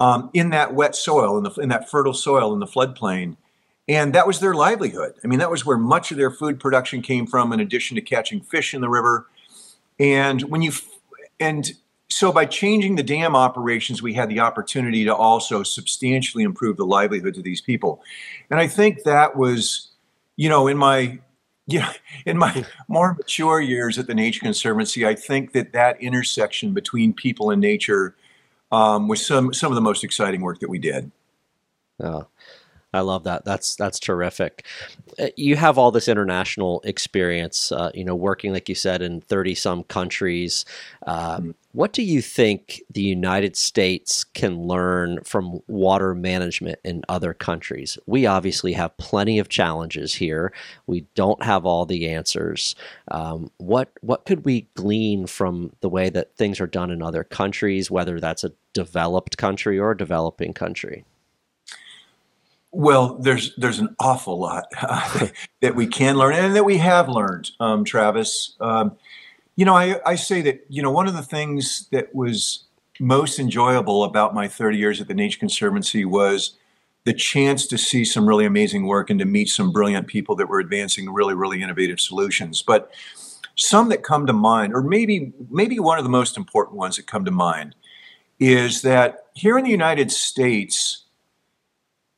um, 0.00 0.30
in 0.32 0.48
that 0.50 0.72
wet 0.74 0.96
soil, 0.96 1.36
in, 1.36 1.44
the, 1.44 1.50
in 1.60 1.68
that 1.68 1.90
fertile 1.90 2.14
soil 2.14 2.54
in 2.54 2.60
the 2.60 2.66
floodplain. 2.66 3.36
And 3.86 4.14
that 4.14 4.26
was 4.26 4.40
their 4.40 4.54
livelihood. 4.54 5.14
I 5.22 5.26
mean, 5.26 5.38
that 5.40 5.50
was 5.50 5.66
where 5.66 5.76
much 5.76 6.10
of 6.10 6.16
their 6.16 6.30
food 6.30 6.58
production 6.58 7.02
came 7.02 7.26
from, 7.26 7.52
in 7.52 7.60
addition 7.60 7.96
to 7.96 8.00
catching 8.00 8.40
fish 8.40 8.72
in 8.72 8.80
the 8.80 8.88
river. 8.88 9.26
And 9.98 10.42
when 10.42 10.62
you, 10.62 10.72
and 11.38 11.70
so 12.08 12.32
by 12.32 12.46
changing 12.46 12.96
the 12.96 13.02
dam 13.02 13.36
operations, 13.36 14.00
we 14.00 14.14
had 14.14 14.28
the 14.28 14.40
opportunity 14.40 15.04
to 15.04 15.14
also 15.14 15.62
substantially 15.62 16.44
improve 16.44 16.76
the 16.76 16.86
livelihoods 16.86 17.36
of 17.36 17.44
these 17.44 17.60
people. 17.60 18.02
And 18.50 18.58
I 18.58 18.68
think 18.68 19.02
that 19.02 19.36
was, 19.36 19.90
you 20.36 20.48
know, 20.48 20.66
in 20.66 20.78
my 20.78 21.18
yeah, 21.66 21.92
in 22.26 22.38
my 22.38 22.64
more 22.88 23.14
mature 23.14 23.60
years 23.60 23.98
at 23.98 24.06
the 24.06 24.14
Nature 24.14 24.40
Conservancy, 24.40 25.06
I 25.06 25.14
think 25.14 25.52
that 25.52 25.72
that 25.72 26.00
intersection 26.00 26.72
between 26.72 27.12
people 27.12 27.50
and 27.50 27.60
nature 27.60 28.14
um, 28.72 29.08
was 29.08 29.24
some 29.24 29.52
some 29.52 29.70
of 29.70 29.74
the 29.76 29.82
most 29.82 30.04
exciting 30.04 30.40
work 30.40 30.60
that 30.60 30.70
we 30.70 30.78
did. 30.78 31.10
Oh, 32.00 32.26
I 32.94 33.00
love 33.00 33.24
that. 33.24 33.44
That's 33.44 33.74
that's 33.74 33.98
terrific. 33.98 34.64
Uh, 35.18 35.26
you 35.36 35.56
have 35.56 35.78
all 35.78 35.90
this 35.90 36.06
international 36.06 36.80
experience, 36.84 37.72
uh, 37.72 37.90
you 37.92 38.04
know, 38.04 38.14
working 38.14 38.52
like 38.52 38.68
you 38.68 38.76
said 38.76 39.02
in 39.02 39.20
thirty 39.20 39.54
some 39.54 39.82
countries. 39.82 40.64
Um, 41.06 41.56
what 41.72 41.92
do 41.92 42.04
you 42.04 42.22
think 42.22 42.82
the 42.88 43.02
United 43.02 43.56
States 43.56 44.22
can 44.22 44.62
learn 44.62 45.18
from 45.24 45.58
water 45.66 46.14
management 46.14 46.78
in 46.84 47.02
other 47.08 47.34
countries? 47.34 47.98
We 48.06 48.26
obviously 48.26 48.74
have 48.74 48.96
plenty 48.96 49.40
of 49.40 49.48
challenges 49.48 50.14
here. 50.14 50.52
We 50.86 51.06
don't 51.16 51.42
have 51.42 51.66
all 51.66 51.84
the 51.84 52.08
answers. 52.08 52.76
Um, 53.10 53.50
what 53.56 53.90
what 54.02 54.24
could 54.24 54.44
we 54.44 54.68
glean 54.74 55.26
from 55.26 55.72
the 55.80 55.88
way 55.88 56.10
that 56.10 56.36
things 56.36 56.60
are 56.60 56.68
done 56.68 56.92
in 56.92 57.02
other 57.02 57.24
countries, 57.24 57.90
whether 57.90 58.20
that's 58.20 58.44
a 58.44 58.52
developed 58.72 59.36
country 59.36 59.76
or 59.76 59.90
a 59.90 59.96
developing 59.96 60.52
country? 60.52 61.04
Well, 62.74 63.18
there's 63.18 63.54
there's 63.56 63.78
an 63.78 63.94
awful 64.00 64.38
lot 64.38 64.64
uh, 64.82 65.28
that 65.62 65.76
we 65.76 65.86
can 65.86 66.16
learn 66.16 66.34
and 66.34 66.56
that 66.56 66.64
we 66.64 66.78
have 66.78 67.08
learned, 67.08 67.50
um, 67.60 67.84
Travis. 67.84 68.56
Um, 68.60 68.96
you 69.54 69.64
know, 69.64 69.74
I, 69.74 70.00
I 70.04 70.16
say 70.16 70.42
that 70.42 70.66
you 70.68 70.82
know 70.82 70.90
one 70.90 71.06
of 71.06 71.14
the 71.14 71.22
things 71.22 71.88
that 71.92 72.12
was 72.14 72.64
most 72.98 73.38
enjoyable 73.38 74.02
about 74.02 74.34
my 74.34 74.48
30 74.48 74.76
years 74.78 75.00
at 75.00 75.08
the 75.08 75.14
Nature 75.14 75.38
Conservancy 75.38 76.04
was 76.04 76.56
the 77.04 77.12
chance 77.12 77.66
to 77.66 77.78
see 77.78 78.04
some 78.04 78.26
really 78.26 78.44
amazing 78.44 78.86
work 78.86 79.08
and 79.10 79.20
to 79.20 79.24
meet 79.24 79.48
some 79.48 79.70
brilliant 79.70 80.06
people 80.06 80.34
that 80.36 80.48
were 80.48 80.58
advancing 80.58 81.12
really 81.12 81.34
really 81.34 81.62
innovative 81.62 82.00
solutions. 82.00 82.60
But 82.60 82.90
some 83.54 83.88
that 83.90 84.02
come 84.02 84.26
to 84.26 84.32
mind, 84.32 84.74
or 84.74 84.82
maybe 84.82 85.32
maybe 85.48 85.78
one 85.78 85.98
of 85.98 86.04
the 86.04 86.10
most 86.10 86.36
important 86.36 86.76
ones 86.76 86.96
that 86.96 87.06
come 87.06 87.24
to 87.24 87.30
mind, 87.30 87.76
is 88.40 88.82
that 88.82 89.26
here 89.34 89.56
in 89.58 89.64
the 89.64 89.70
United 89.70 90.10
States 90.10 91.03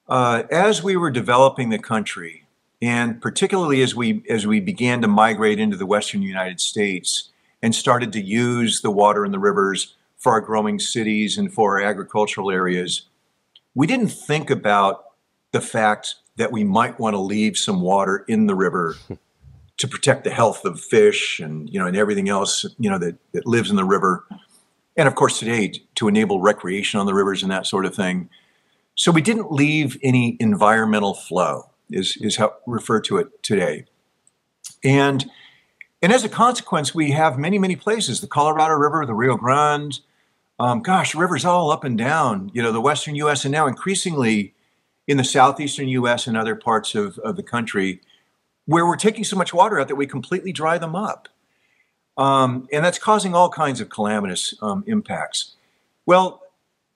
uh, 0.09 0.45
as 0.51 0.83
we 0.83 0.97
were 0.97 1.11
developing 1.11 1.71
the 1.71 1.79
country, 1.79 2.45
and 2.81 3.21
particularly 3.21 3.83
as 3.83 3.95
we 3.95 4.23
as 4.29 4.47
we 4.47 4.61
began 4.61 5.03
to 5.03 5.09
migrate 5.09 5.59
into 5.59 5.77
the 5.77 5.87
western 5.87 6.23
United 6.23 6.61
States 6.61 7.31
and 7.63 7.75
started 7.75 8.13
to 8.13 8.21
use 8.21 8.83
the 8.83 8.91
water 8.91 9.25
in 9.25 9.33
the 9.33 9.39
rivers 9.39 9.95
for 10.19 10.33
our 10.33 10.41
growing 10.41 10.79
cities 10.79 11.39
and 11.39 11.53
for 11.53 11.79
our 11.79 11.87
agricultural 11.87 12.51
areas, 12.51 13.03
we 13.75 13.87
didn't 13.87 14.09
think 14.09 14.51
about 14.51 15.05
the 15.53 15.61
fact 15.61 16.17
that 16.37 16.53
we 16.53 16.65
might 16.65 16.99
want 17.01 17.15
to 17.15 17.21
leave 17.21 17.57
some 17.57 17.81
water 17.81 18.25
in 18.29 18.47
the 18.47 18.55
river 18.55 18.97
to 19.79 19.89
protect 19.89 20.25
the 20.25 20.31
health 20.31 20.65
of 20.65 20.81
fish 20.81 21.41
and 21.41 21.69
you 21.71 21.79
know 21.79 21.87
and 21.87 21.97
everything 21.97 22.29
else 22.29 22.65
you 22.79 22.91
know 22.91 22.99
that, 22.99 23.17
that 23.33 23.47
lives 23.47 23.71
in 23.71 23.77
the 23.77 23.85
river. 23.85 24.25
And 24.97 25.09
of 25.09 25.15
course 25.15 25.39
today 25.39 25.73
to 25.97 26.09
enable 26.09 26.41
recreation 26.41 27.01
on 27.01 27.07
the 27.07 27.15
rivers 27.15 27.43
and 27.43 27.51
that 27.51 27.67
sort 27.67 27.85
of 27.85 27.95
thing 27.95 28.31
so 28.97 29.13
we 29.13 29.23
didn't 29.23 29.53
leave 29.53 29.99
any 30.03 30.37
environmental 30.41 31.15
flow, 31.15 31.71
is, 31.91 32.17
is 32.17 32.37
how 32.37 32.57
refer 32.67 33.01
to 33.03 33.19
it 33.19 33.43
today. 33.43 33.85
And 34.83 35.31
and 36.03 36.13
as 36.13 36.25
a 36.25 36.29
consequence, 36.29 36.95
we 36.95 37.13
have 37.13 37.39
many, 37.39 37.59
many 37.59 37.75
places, 37.75 38.21
the 38.21 38.27
Colorado 38.27 38.75
River, 38.75 39.05
the 39.07 39.15
Rio 39.15 39.37
Grande, 39.37 40.01
um, 40.59 40.81
gosh, 40.81 41.15
rivers 41.15 41.45
all 41.45 41.71
up 41.71 41.85
and 41.85 41.97
down, 41.97 42.51
you 42.55 42.63
know, 42.63 42.73
the 42.73 42.81
western 42.81 43.15
US 43.17 43.45
and 43.45 43.53
now 43.53 43.67
increasingly 43.67 44.55
in 45.07 45.17
the 45.17 45.25
southeastern 45.25 45.89
US 45.89 46.27
and 46.27 46.37
other 46.37 46.55
parts 46.55 46.95
of, 46.95 47.19
of 47.21 47.37
the 47.37 47.43
country 47.43 48.01
where 48.67 48.87
we're 48.87 48.97
taking 48.97 49.25
so 49.25 49.37
much 49.37 49.55
water 49.55 49.81
out 49.81 49.89
that 49.89 49.95
we 49.95 50.07
completely 50.07 50.53
dry 50.53 50.77
them 50.77 50.95
up. 50.95 51.29
Um, 52.17 52.67
and 52.73 52.85
that's 52.85 52.99
causing 52.99 53.35
all 53.35 53.49
kinds 53.49 53.81
of 53.81 53.91
calamitous 53.91 54.55
um, 54.63 54.83
impacts. 54.87 55.55
Well, 56.05 56.43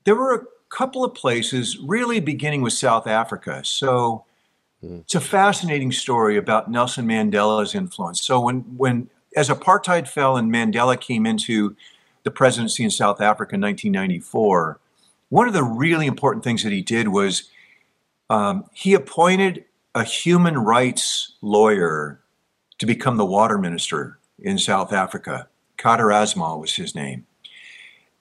there 0.04 0.14
were 0.14 0.34
a 0.34 0.44
couple 0.70 1.04
of 1.04 1.14
places, 1.14 1.78
really 1.78 2.20
beginning 2.20 2.62
with 2.62 2.72
South 2.72 3.06
Africa. 3.06 3.62
So 3.64 4.24
mm. 4.82 5.00
it's 5.00 5.14
a 5.14 5.20
fascinating 5.20 5.92
story 5.92 6.36
about 6.36 6.70
Nelson 6.70 7.06
Mandela's 7.06 7.74
influence. 7.74 8.22
So 8.22 8.40
when 8.40 8.60
when 8.76 9.10
as 9.36 9.48
apartheid 9.48 10.08
fell 10.08 10.36
and 10.36 10.52
Mandela 10.52 10.98
came 10.98 11.26
into 11.26 11.76
the 12.22 12.30
presidency 12.30 12.84
in 12.84 12.90
South 12.90 13.20
Africa 13.20 13.54
in 13.54 13.60
1994, 13.60 14.78
one 15.28 15.46
of 15.46 15.54
the 15.54 15.62
really 15.62 16.06
important 16.06 16.44
things 16.44 16.62
that 16.62 16.72
he 16.72 16.82
did 16.82 17.08
was 17.08 17.50
um, 18.28 18.64
he 18.72 18.94
appointed 18.94 19.64
a 19.94 20.04
human 20.04 20.56
rights 20.58 21.32
lawyer 21.40 22.20
to 22.78 22.86
become 22.86 23.16
the 23.16 23.26
water 23.26 23.58
minister 23.58 24.18
in 24.38 24.58
South 24.58 24.92
Africa. 24.92 25.48
Kader 25.76 26.06
Asmal 26.06 26.60
was 26.60 26.76
his 26.76 26.94
name. 26.94 27.26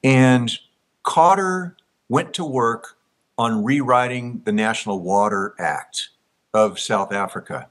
And 0.03 0.51
Kader 1.05 1.75
went 2.09 2.33
to 2.33 2.43
work 2.43 2.97
on 3.37 3.63
rewriting 3.63 4.41
the 4.43 4.51
National 4.51 4.99
Water 4.99 5.55
Act 5.59 6.09
of 6.53 6.79
South 6.79 7.13
Africa. 7.13 7.69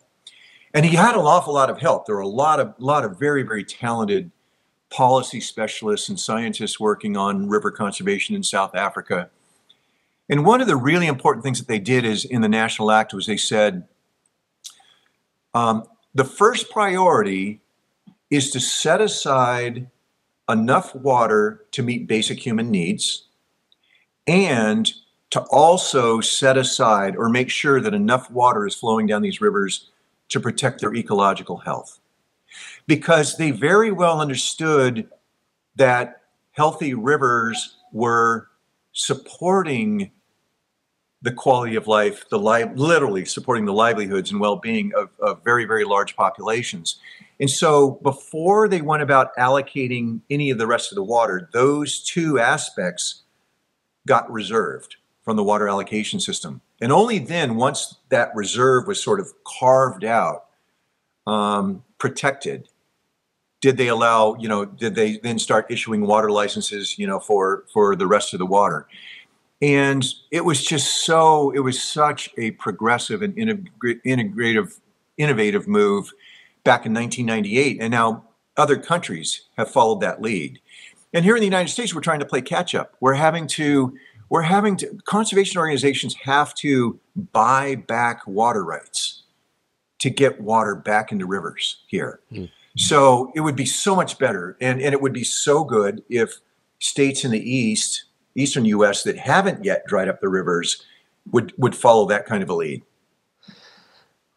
And 0.73 0.87
he 0.87 0.97
had 0.97 1.15
an 1.15 1.21
awful 1.21 1.55
lot 1.55 1.69
of 1.71 1.79
help. 1.79 2.07
There 2.07 2.15
were 2.15 2.23
a 2.23 2.29
lot 2.29 2.61
of 2.61 2.75
lot 2.79 3.05
of 3.05 3.19
very, 3.19 3.43
very 3.43 3.65
talented 3.65 4.31
policy 4.91 5.41
specialists 5.41 6.09
and 6.09 6.19
scientists 6.19 6.81
working 6.81 7.17
on 7.17 7.49
river 7.49 7.71
conservation 7.71 8.35
in 8.35 8.43
South 8.43 8.75
Africa. 8.75 9.29
And 10.31 10.45
one 10.45 10.61
of 10.61 10.67
the 10.67 10.77
really 10.77 11.07
important 11.07 11.45
things 11.45 11.59
that 11.59 11.69
they 11.69 11.79
did 11.79 12.05
is 12.05 12.25
in 12.25 12.41
the 12.41 12.49
National 12.49 12.91
Act 12.91 13.13
was 13.13 13.27
they 13.27 13.37
said 13.37 13.87
um, 15.55 15.85
the 16.15 16.25
first 16.25 16.71
priority 16.71 17.61
is 18.31 18.51
to 18.51 18.61
set 18.61 19.01
aside 19.01 19.89
enough 20.49 20.95
water 20.95 21.65
to 21.73 21.83
meet 21.83 22.07
basic 22.07 22.45
human 22.45 22.71
needs 22.71 23.28
and 24.29 24.93
to 25.31 25.41
also 25.51 26.21
set 26.21 26.57
aside 26.57 27.17
or 27.17 27.29
make 27.29 27.51
sure 27.51 27.81
that 27.81 27.95
enough 27.95 28.31
water 28.31 28.67
is 28.67 28.75
flowing 28.75 29.07
down 29.07 29.23
these 29.23 29.41
rivers 29.41 29.89
to 30.29 30.39
protect 30.39 30.81
their 30.81 30.95
ecological 30.95 31.57
health. 31.57 31.99
Because 32.87 33.37
they 33.37 33.51
very 33.51 33.91
well 33.91 34.21
understood 34.21 35.09
that 35.77 36.23
healthy 36.53 36.95
rivers 36.95 37.77
were 37.93 38.49
supporting 38.93 40.11
the 41.21 41.33
quality 41.33 41.75
of 41.75 41.87
life, 41.87 42.29
the 42.31 42.39
li- 42.39 42.71
literally 42.75 43.25
supporting 43.25 43.65
the 43.65 43.73
livelihoods 43.73 44.31
and 44.31 44.41
well-being 44.41 44.93
of, 44.95 45.09
of 45.21 45.43
very, 45.43 45.65
very 45.65 45.85
large 45.85 46.15
populations. 46.17 47.01
And 47.41 47.51
so 47.51 47.93
before 48.03 48.69
they 48.69 48.83
went 48.83 49.03
about 49.03 49.35
allocating 49.37 50.21
any 50.31 50.51
of 50.51 50.59
the 50.59 50.67
rest 50.67 50.93
of 50.93 50.97
the 50.97 51.03
water, 51.03 51.49
those 51.53 52.03
two 52.03 52.39
aspects 52.39 53.25
got 54.09 54.31
reserved 54.31 54.97
from 55.23 55.37
the 55.37 55.45
water 55.45 55.69
allocation 55.69 56.19
system. 56.19 56.61
And 56.81 56.91
only 56.91 57.19
then, 57.19 57.57
once 57.57 57.97
that 58.09 58.35
reserve 58.35 58.87
was 58.87 59.03
sort 59.03 59.21
of 59.21 59.33
carved 59.45 60.05
out, 60.05 60.47
um, 61.27 61.85
protected, 61.99 62.69
did 63.61 63.77
they 63.77 63.89
allow, 63.89 64.35
you 64.37 64.49
know, 64.49 64.65
did 64.65 64.95
they 64.95 65.19
then 65.19 65.39
start 65.39 65.71
issuing 65.71 66.07
water 66.07 66.31
licenses, 66.31 66.99
you 66.99 67.07
know, 67.07 67.21
for, 67.21 67.65
for 67.73 67.95
the 67.95 68.07
rest 68.07 68.33
of 68.33 68.39
the 68.39 68.47
water? 68.47 68.89
and 69.61 70.15
it 70.31 70.45
was 70.45 70.65
just 70.65 71.05
so 71.05 71.51
it 71.51 71.61
was 71.61 71.83
such 71.83 72.31
a 72.39 72.53
progressive 72.53 73.23
and 73.23 73.35
integrative 73.37 74.79
innovative 75.17 75.67
move 75.67 76.13
back 76.65 76.87
in 76.87 76.95
1998 76.95 77.79
and 77.81 77.91
now 77.91 78.25
other 78.57 78.77
countries 78.77 79.43
have 79.57 79.71
followed 79.71 80.01
that 80.01 80.23
lead 80.23 80.61
and 81.13 81.25
here 81.25 81.37
in 81.37 81.41
the 81.41 81.47
united 81.47 81.71
states 81.71 81.95
we're 81.95 82.01
trying 82.01 82.21
to 82.21 82.27
play 82.27 82.41
catch 82.41 82.75
up. 82.75 82.97
We're 83.01 83.15
having 83.15 83.47
to 83.49 83.97
we're 84.31 84.43
having 84.43 84.77
to 84.79 84.99
conservation 85.05 85.59
organizations 85.59 86.15
have 86.17 86.55
to 86.57 86.99
buy 87.33 87.77
back 87.77 88.27
water 88.27 88.65
rights 88.65 89.23
to 90.01 90.11
get 90.11 90.41
water 90.41 90.75
back 90.75 91.11
into 91.11 91.27
rivers 91.27 91.83
here. 91.87 92.21
Hmm. 92.31 92.45
So 92.77 93.33
it 93.35 93.41
would 93.41 93.57
be 93.57 93.67
so 93.67 93.97
much 93.97 94.19
better 94.19 94.57
and, 94.61 94.81
and 94.81 94.93
it 94.93 95.01
would 95.01 95.13
be 95.13 95.25
so 95.25 95.65
good 95.65 96.05
if 96.09 96.39
states 96.79 97.25
in 97.25 97.33
the 97.33 97.51
east 97.51 98.05
eastern 98.35 98.65
us 98.67 99.03
that 99.03 99.19
haven't 99.19 99.65
yet 99.65 99.85
dried 99.87 100.09
up 100.09 100.21
the 100.21 100.29
rivers 100.29 100.85
would 101.33 101.53
would 101.59 101.75
follow 101.75 102.07
that 102.07 102.27
kind 102.27 102.43
of 102.43 102.51
a 102.51 102.55
lead. 102.55 102.83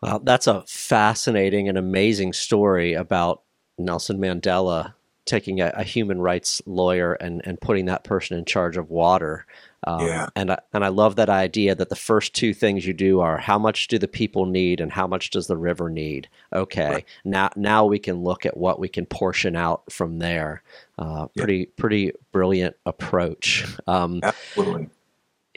Well, 0.02 0.20
that's 0.20 0.48
a 0.48 0.64
fascinating 0.68 1.70
and 1.70 1.78
amazing 1.78 2.34
story 2.34 2.94
about 2.94 3.44
Nelson 3.78 4.18
Mandela 4.18 4.96
taking 5.32 5.62
a, 5.62 5.72
a 5.76 5.84
human 5.84 6.20
rights 6.20 6.62
lawyer 6.66 7.14
and, 7.14 7.42
and 7.46 7.60
putting 7.62 7.86
that 7.86 8.04
person 8.04 8.38
in 8.38 8.44
charge 8.44 8.76
of 8.76 8.90
water. 8.90 9.46
Um, 9.88 10.06
Yeah. 10.06 10.28
And 10.36 10.52
I, 10.52 10.60
and 10.74 10.84
I 10.84 10.90
love 10.90 11.16
that 11.16 11.30
idea 11.30 11.74
that 11.74 11.88
the 11.90 11.96
first 11.96 12.36
two 12.36 12.54
things 12.54 12.86
you 12.86 12.94
do 12.94 13.22
are 13.22 13.38
how 13.38 13.58
much 13.58 13.88
do 13.88 13.98
the 13.98 14.08
people 14.10 14.46
need 14.46 14.82
and 14.82 14.92
how 14.92 15.08
much 15.08 15.30
does 15.30 15.48
the 15.48 15.56
river 15.58 15.90
need. 15.90 16.28
Okay, 16.52 16.90
Right. 16.92 17.06
now 17.24 17.50
now 17.56 17.86
we 17.86 17.98
can 17.98 18.22
look 18.22 18.46
at 18.46 18.58
what 18.58 18.78
we 18.78 18.90
can 18.90 19.06
portion 19.06 19.56
out 19.56 19.90
from 19.90 20.20
there. 20.20 20.62
Uh, 21.00 21.28
Yeah. 21.34 21.44
pretty 21.44 21.66
pretty 21.78 22.12
brilliant 22.34 22.76
approach. 22.86 23.66
Um, 23.88 24.20
absolutely 24.22 24.90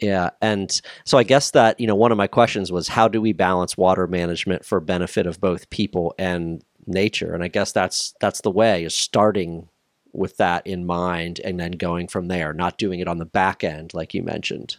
yeah, 0.02 0.30
and 0.42 0.80
so 1.04 1.18
I 1.18 1.22
guess 1.22 1.52
that 1.52 1.78
you 1.78 1.86
know 1.86 1.94
one 1.94 2.10
of 2.12 2.18
my 2.18 2.26
questions 2.26 2.72
was 2.72 2.88
how 2.88 3.06
do 3.08 3.20
we 3.20 3.32
balance 3.32 3.76
water 3.76 4.06
management 4.08 4.64
for 4.64 4.80
benefit 4.80 5.24
of 5.26 5.40
both 5.40 5.70
people 5.70 6.14
and 6.18 6.62
nature, 6.86 7.34
and 7.34 7.42
I 7.42 7.48
guess 7.48 7.72
that's 7.72 8.14
that's 8.20 8.40
the 8.40 8.50
way 8.50 8.84
is 8.84 8.96
starting 8.96 9.68
with 10.12 10.36
that 10.36 10.66
in 10.66 10.86
mind 10.86 11.40
and 11.44 11.58
then 11.58 11.72
going 11.72 12.08
from 12.08 12.28
there, 12.28 12.52
not 12.52 12.78
doing 12.78 13.00
it 13.00 13.08
on 13.08 13.18
the 13.18 13.24
back 13.24 13.64
end 13.64 13.92
like 13.92 14.14
you 14.14 14.22
mentioned. 14.22 14.76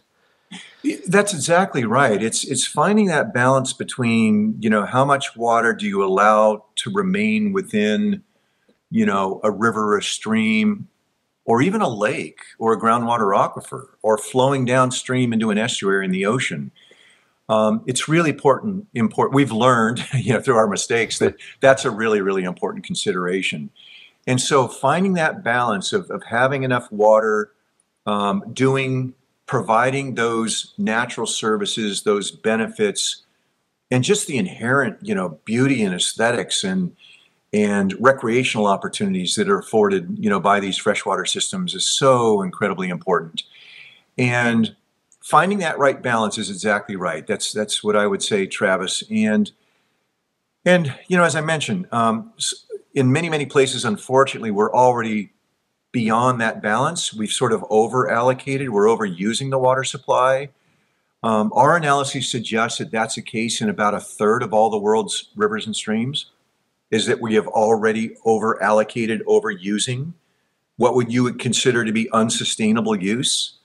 That's 1.07 1.33
exactly 1.33 1.83
right. 1.83 2.21
It's 2.21 2.45
it's 2.45 2.65
finding 2.65 3.07
that 3.07 3.33
balance 3.33 3.73
between, 3.73 4.55
you 4.59 4.69
know, 4.69 4.85
how 4.85 5.03
much 5.03 5.35
water 5.35 5.73
do 5.73 5.85
you 5.85 6.03
allow 6.03 6.65
to 6.77 6.91
remain 6.91 7.51
within, 7.51 8.23
you 8.89 9.05
know, 9.05 9.41
a 9.43 9.51
river, 9.51 9.97
a 9.97 10.03
stream, 10.03 10.87
or 11.43 11.61
even 11.61 11.81
a 11.81 11.89
lake 11.89 12.39
or 12.59 12.73
a 12.73 12.79
groundwater 12.79 13.35
aquifer, 13.35 13.87
or 14.03 14.17
flowing 14.17 14.63
downstream 14.63 15.33
into 15.33 15.49
an 15.49 15.57
estuary 15.57 16.05
in 16.05 16.11
the 16.11 16.25
ocean. 16.25 16.71
Um, 17.47 17.83
it's 17.85 18.07
really 18.07 18.31
important. 18.31 18.87
Important. 18.93 19.35
We've 19.35 19.51
learned, 19.51 20.05
you 20.13 20.33
know, 20.33 20.41
through 20.41 20.55
our 20.55 20.67
mistakes 20.67 21.19
that 21.19 21.35
that's 21.59 21.85
a 21.85 21.91
really, 21.91 22.21
really 22.21 22.43
important 22.43 22.85
consideration. 22.85 23.69
And 24.27 24.41
so, 24.41 24.67
finding 24.67 25.13
that 25.13 25.43
balance 25.43 25.93
of 25.93 26.09
of 26.09 26.23
having 26.23 26.63
enough 26.63 26.91
water, 26.91 27.51
um, 28.05 28.43
doing 28.51 29.13
providing 29.45 30.15
those 30.15 30.73
natural 30.77 31.27
services, 31.27 32.03
those 32.03 32.31
benefits, 32.31 33.23
and 33.91 34.03
just 34.03 34.27
the 34.27 34.37
inherent, 34.37 34.97
you 35.01 35.13
know, 35.13 35.39
beauty 35.45 35.83
and 35.83 35.93
aesthetics 35.93 36.63
and 36.63 36.95
and 37.53 37.95
recreational 37.99 38.67
opportunities 38.67 39.35
that 39.35 39.47
are 39.47 39.59
afforded, 39.59 40.17
you 40.19 40.29
know, 40.29 40.41
by 40.41 40.59
these 40.59 40.77
freshwater 40.77 41.25
systems 41.25 41.73
is 41.73 41.85
so 41.85 42.41
incredibly 42.41 42.89
important. 42.89 43.43
And 44.17 44.75
finding 45.25 45.57
that 45.57 45.79
right 45.79 46.03
balance 46.03 46.37
is 46.37 46.51
exactly 46.51 46.95
right. 46.95 47.25
That's 47.25 47.51
that's 47.51 47.83
what 47.83 47.95
I 47.95 48.05
would 48.05 48.21
say, 48.21 48.45
Travis. 48.45 49.03
And 49.09 49.51
and 50.63 50.95
you 51.07 51.17
know, 51.17 51.23
as 51.23 51.35
I 51.35 51.41
mentioned, 51.41 51.87
um, 51.91 52.31
in 52.93 53.11
many 53.11 53.29
many 53.29 53.45
places, 53.45 53.83
unfortunately, 53.83 54.51
we're 54.51 54.73
already 54.73 55.33
beyond 55.91 56.39
that 56.41 56.61
balance. 56.61 57.13
We've 57.13 57.31
sort 57.31 57.53
of 57.53 57.65
over 57.69 58.09
allocated, 58.09 58.69
we're 58.69 58.85
overusing 58.85 59.49
the 59.49 59.57
water 59.57 59.83
supply. 59.83 60.49
Um, 61.23 61.51
our 61.55 61.75
analysis 61.75 62.29
suggests 62.29 62.77
that 62.77 62.91
that's 62.91 63.15
the 63.15 63.21
case 63.21 63.61
in 63.61 63.69
about 63.69 63.95
a 63.95 63.99
third 63.99 64.43
of 64.43 64.53
all 64.53 64.69
the 64.69 64.77
world's 64.77 65.29
rivers 65.35 65.65
and 65.65 65.75
streams, 65.75 66.27
is 66.91 67.07
that 67.07 67.19
we 67.19 67.33
have 67.33 67.47
already 67.47 68.15
over 68.25 68.61
allocated, 68.61 69.25
overusing 69.25 70.13
what 70.77 70.93
would 70.93 71.11
you 71.11 71.23
would 71.23 71.39
consider 71.39 71.83
to 71.83 71.91
be 71.91 72.11
unsustainable 72.11 72.95
use. 72.95 73.57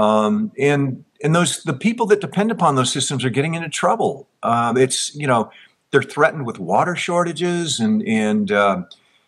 Um, 0.00 0.50
and 0.58 1.04
and 1.22 1.34
those 1.34 1.62
the 1.64 1.74
people 1.74 2.06
that 2.06 2.22
depend 2.22 2.50
upon 2.50 2.74
those 2.74 2.90
systems 2.90 3.22
are 3.22 3.30
getting 3.30 3.52
into 3.52 3.68
trouble. 3.68 4.26
Um, 4.42 4.78
it's 4.78 5.14
you 5.14 5.26
know 5.26 5.50
they're 5.90 6.02
threatened 6.02 6.46
with 6.46 6.58
water 6.58 6.96
shortages 6.96 7.78
and 7.80 8.02
and 8.08 8.50
uh, 8.50 8.84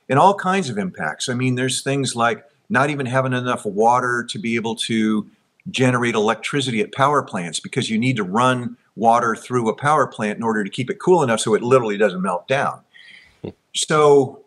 and 0.08 0.18
all 0.18 0.34
kinds 0.34 0.70
of 0.70 0.78
impacts. 0.78 1.28
I 1.28 1.34
mean, 1.34 1.56
there's 1.56 1.82
things 1.82 2.16
like 2.16 2.44
not 2.70 2.88
even 2.88 3.04
having 3.04 3.34
enough 3.34 3.66
water 3.66 4.24
to 4.30 4.38
be 4.38 4.54
able 4.54 4.74
to 4.76 5.28
generate 5.70 6.14
electricity 6.14 6.80
at 6.80 6.92
power 6.92 7.22
plants 7.22 7.60
because 7.60 7.90
you 7.90 7.98
need 7.98 8.16
to 8.16 8.24
run 8.24 8.78
water 8.96 9.36
through 9.36 9.68
a 9.68 9.74
power 9.74 10.06
plant 10.06 10.38
in 10.38 10.42
order 10.42 10.64
to 10.64 10.70
keep 10.70 10.88
it 10.90 10.98
cool 10.98 11.22
enough 11.22 11.40
so 11.40 11.54
it 11.54 11.62
literally 11.62 11.98
doesn't 11.98 12.22
melt 12.22 12.48
down. 12.48 12.80
So 13.74 14.42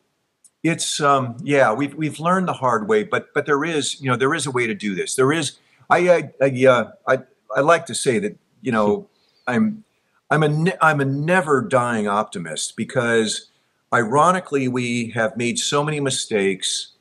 it's 0.63 0.99
um, 0.99 1.37
yeah, 1.43 1.71
we've 1.71 1.93
we've 1.93 2.19
learned 2.19 2.47
the 2.47 2.53
hard 2.53 2.89
way, 2.89 3.03
but 3.03 3.31
but 3.35 3.45
there 3.45 3.63
is 3.63 4.01
you 4.01 4.09
know 4.09 4.15
there 4.15 4.33
is 4.33 4.47
a 4.47 4.51
way 4.51 4.65
to 4.65 4.73
do 4.73 4.95
this. 4.95 5.13
There 5.13 5.31
is 5.31 5.59
I 5.89 6.09
I 6.09 6.31
I, 6.41 6.65
uh, 6.65 6.91
I, 7.07 7.19
I 7.55 7.61
like 7.61 7.85
to 7.87 7.95
say 7.95 8.19
that 8.19 8.37
you 8.61 8.71
know 8.71 9.09
I'm 9.47 9.83
I'm 10.29 10.43
a 10.43 10.49
ne- 10.49 10.77
I'm 10.81 11.01
a 11.01 11.05
never 11.05 11.61
dying 11.61 12.07
optimist 12.07 12.75
because 12.75 13.49
ironically 13.93 14.67
we 14.67 15.11
have 15.11 15.37
made 15.37 15.59
so 15.59 15.83
many 15.83 15.99
mistakes 15.99 16.93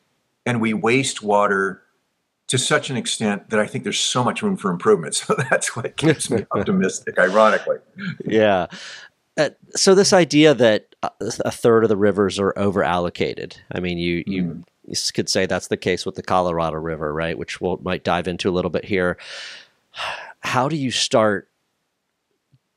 and 0.47 0.61
we 0.61 0.75
waste 0.75 1.23
water 1.23 1.83
to 2.49 2.59
such 2.59 2.91
an 2.91 2.97
extent 2.97 3.49
that 3.51 3.59
I 3.59 3.67
think 3.67 3.85
there's 3.85 3.99
so 3.99 4.23
much 4.23 4.43
room 4.43 4.57
for 4.57 4.71
improvement. 4.71 5.15
So 5.27 5.35
that's 5.51 5.75
what 5.75 5.97
keeps 5.97 6.31
me 6.31 6.45
optimistic. 6.53 7.19
Ironically, 7.19 7.79
Yeah. 8.25 8.67
Uh, 9.37 9.51
so 9.75 9.95
this 9.95 10.13
idea 10.13 10.55
that 10.55 10.95
uh, 11.03 11.09
a 11.45 11.51
third 11.51 11.83
of 11.83 11.89
the 11.89 11.97
rivers 11.97 12.39
are 12.39 12.57
over 12.57 12.85
allocated. 12.85 13.57
I 13.73 13.81
mean, 13.81 13.99
you 13.99 14.23
you, 14.27 14.63
you 14.87 14.97
could 15.15 15.29
say 15.29 15.47
that's 15.47 15.69
the 15.69 15.77
case 15.77 16.05
with 16.05 16.15
the 16.15 16.23
Colorado 16.23 16.77
River, 16.77 17.13
right? 17.13 17.37
Which 17.37 17.61
we'll 17.61 17.79
might 17.83 18.05
dive 18.05 18.29
into 18.29 18.49
a 18.49 18.53
little 18.53 18.71
bit 18.71 18.85
here. 18.85 19.17
How 20.41 20.69
do 20.69 20.77
you 20.77 20.91
start 20.91 21.49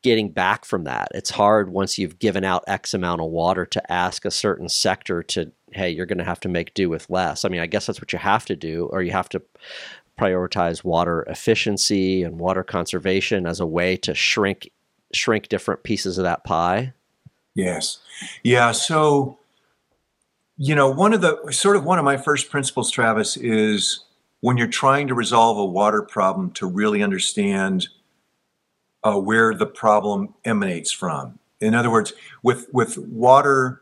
getting 0.02 0.30
back 0.30 0.64
from 0.64 0.86
that? 0.86 1.10
It's 1.14 1.32
hard 1.32 1.70
once 1.70 1.98
you've 1.98 2.20
given 2.20 2.46
out 2.46 2.64
X 2.66 2.94
amount 2.94 3.22
of 3.22 3.28
water 3.28 3.66
to 3.66 3.92
ask 3.92 4.24
a 4.24 4.32
certain 4.32 4.70
sector 4.70 5.22
to, 5.24 5.52
hey, 5.72 5.90
you're 5.90 6.06
going 6.06 6.18
to 6.18 6.24
have 6.24 6.40
to 6.42 6.50
make 6.50 6.74
do 6.74 6.90
with 6.90 7.10
less. 7.10 7.44
I 7.44 7.50
mean, 7.50 7.60
I 7.60 7.66
guess 7.66 7.88
that's 7.88 8.00
what 8.00 8.14
you 8.14 8.20
have 8.20 8.46
to 8.46 8.56
do, 8.56 8.86
or 8.92 9.02
you 9.02 9.12
have 9.12 9.30
to 9.30 9.42
prioritize 10.18 10.84
water 10.84 11.24
efficiency 11.24 12.24
and 12.24 12.40
water 12.40 12.64
conservation 12.64 13.46
as 13.46 13.60
a 13.60 13.66
way 13.66 13.98
to 13.98 14.16
shrink 14.16 14.70
shrink 15.14 15.48
different 15.48 15.84
pieces 15.84 16.18
of 16.18 16.24
that 16.24 16.44
pie. 16.44 16.94
Yes. 17.56 18.00
Yeah. 18.44 18.72
So, 18.72 19.38
you 20.58 20.74
know, 20.74 20.90
one 20.90 21.14
of 21.14 21.22
the 21.22 21.52
sort 21.52 21.76
of 21.76 21.84
one 21.84 22.00
of 22.00 22.06
my 22.06 22.18
first 22.18 22.50
principles, 22.50 22.90
Travis, 22.90 23.38
is 23.38 24.04
when 24.42 24.58
you're 24.58 24.68
trying 24.68 25.08
to 25.08 25.14
resolve 25.14 25.58
a 25.58 25.66
water 25.66 26.02
problem 26.02 26.52
to 26.52 26.68
really 26.68 27.04
understand 27.04 27.88
uh, 29.04 29.16
where 29.16 29.54
the 29.54 29.66
problem 29.66 30.34
emanates 30.46 30.92
from. 30.92 31.40
In 31.60 31.76
other 31.76 31.92
words, 31.92 32.14
with 32.44 32.68
with 32.74 32.98
water 32.98 33.82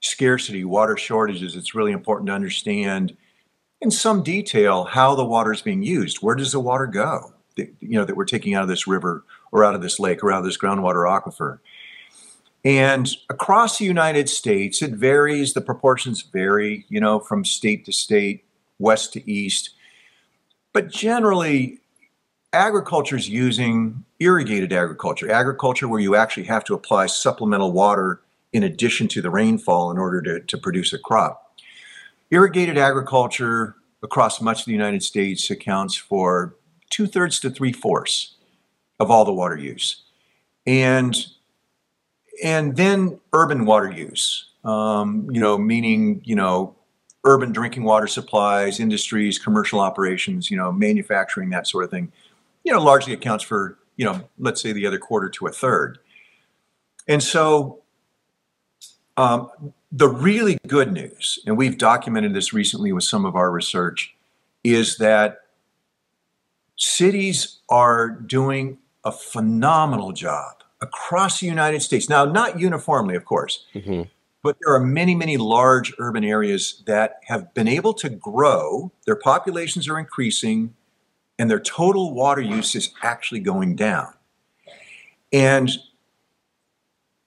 scarcity, 0.00 0.64
water 0.64 0.96
shortages, 0.96 1.56
it's 1.56 1.74
really 1.74 1.92
important 1.92 2.26
to 2.26 2.34
understand 2.34 3.16
in 3.80 3.90
some 3.90 4.22
detail 4.22 4.84
how 4.84 5.14
the 5.14 5.24
water 5.24 5.52
is 5.52 5.62
being 5.62 5.82
used. 5.82 6.18
Where 6.18 6.34
does 6.34 6.52
the 6.52 6.60
water 6.60 6.86
go? 6.86 7.32
That, 7.56 7.72
you 7.80 7.98
know, 7.98 8.04
that 8.04 8.16
we're 8.16 8.24
taking 8.24 8.54
out 8.54 8.62
of 8.62 8.68
this 8.68 8.86
river 8.86 9.24
or 9.50 9.64
out 9.64 9.74
of 9.74 9.82
this 9.82 9.98
lake 9.98 10.22
or 10.22 10.32
out 10.32 10.38
of 10.38 10.44
this 10.44 10.56
groundwater 10.56 11.06
aquifer. 11.06 11.58
And 12.64 13.08
across 13.28 13.78
the 13.78 13.84
United 13.84 14.28
States, 14.28 14.82
it 14.82 14.92
varies. 14.92 15.52
The 15.52 15.60
proportions 15.60 16.22
vary, 16.22 16.86
you 16.88 17.00
know, 17.00 17.18
from 17.18 17.44
state 17.44 17.84
to 17.86 17.92
state, 17.92 18.44
west 18.78 19.12
to 19.14 19.30
east. 19.30 19.70
But 20.72 20.88
generally, 20.88 21.80
agriculture 22.52 23.16
is 23.16 23.28
using 23.28 24.04
irrigated 24.20 24.72
agriculture, 24.72 25.30
agriculture 25.30 25.88
where 25.88 26.00
you 26.00 26.14
actually 26.14 26.44
have 26.44 26.64
to 26.64 26.74
apply 26.74 27.06
supplemental 27.06 27.72
water 27.72 28.20
in 28.52 28.62
addition 28.62 29.08
to 29.08 29.22
the 29.22 29.30
rainfall 29.30 29.90
in 29.90 29.98
order 29.98 30.22
to, 30.22 30.40
to 30.40 30.58
produce 30.58 30.92
a 30.92 30.98
crop. 30.98 31.58
Irrigated 32.30 32.78
agriculture 32.78 33.74
across 34.02 34.40
much 34.40 34.60
of 34.60 34.66
the 34.66 34.72
United 34.72 35.02
States 35.02 35.50
accounts 35.50 35.96
for 35.96 36.54
two 36.90 37.06
thirds 37.06 37.40
to 37.40 37.50
three 37.50 37.72
fourths 37.72 38.34
of 39.00 39.10
all 39.10 39.24
the 39.24 39.32
water 39.32 39.56
use. 39.56 40.02
And 40.66 41.16
and 42.42 42.76
then 42.76 43.20
urban 43.32 43.64
water 43.64 43.90
use, 43.90 44.50
um, 44.64 45.28
you 45.30 45.40
know, 45.40 45.58
meaning 45.58 46.22
you 46.24 46.36
know 46.36 46.74
urban 47.24 47.52
drinking 47.52 47.84
water 47.84 48.06
supplies, 48.06 48.80
industries, 48.80 49.38
commercial 49.38 49.80
operations, 49.80 50.50
you 50.50 50.56
know, 50.56 50.72
manufacturing, 50.72 51.50
that 51.50 51.66
sort 51.66 51.84
of 51.84 51.90
thing, 51.90 52.10
you 52.64 52.72
know, 52.72 52.82
largely 52.82 53.12
accounts 53.12 53.44
for, 53.44 53.78
you 53.96 54.04
know, 54.04 54.28
let's 54.38 54.60
say 54.60 54.72
the 54.72 54.86
other 54.86 54.98
quarter 54.98 55.28
to 55.28 55.46
a 55.46 55.52
third. 55.52 55.98
And 57.06 57.22
so 57.22 57.82
um, 59.16 59.50
the 59.90 60.08
really 60.08 60.58
good 60.66 60.92
news, 60.92 61.38
and 61.46 61.56
we've 61.56 61.78
documented 61.78 62.34
this 62.34 62.52
recently 62.52 62.92
with 62.92 63.04
some 63.04 63.24
of 63.24 63.36
our 63.36 63.50
research, 63.50 64.14
is 64.64 64.96
that 64.98 65.38
cities 66.76 67.58
are 67.68 68.08
doing 68.08 68.78
a 69.04 69.12
phenomenal 69.12 70.12
job 70.12 70.61
across 70.82 71.40
the 71.40 71.46
United 71.46 71.80
States. 71.80 72.10
Now, 72.10 72.26
not 72.26 72.60
uniformly, 72.60 73.14
of 73.14 73.24
course, 73.24 73.64
hmm 73.72 74.02
but 74.42 74.56
there 74.60 74.74
are 74.74 74.80
many, 74.80 75.14
many 75.14 75.36
large 75.36 75.92
urban 75.98 76.24
areas 76.24 76.82
that 76.86 77.20
have 77.26 77.54
been 77.54 77.68
able 77.68 77.94
to 77.94 78.08
grow, 78.08 78.90
their 79.06 79.16
populations 79.16 79.88
are 79.88 79.98
increasing, 79.98 80.74
and 81.38 81.48
their 81.48 81.60
total 81.60 82.12
water 82.12 82.40
use 82.40 82.74
is 82.74 82.90
actually 83.02 83.40
going 83.40 83.76
down. 83.76 84.12
And 85.32 85.70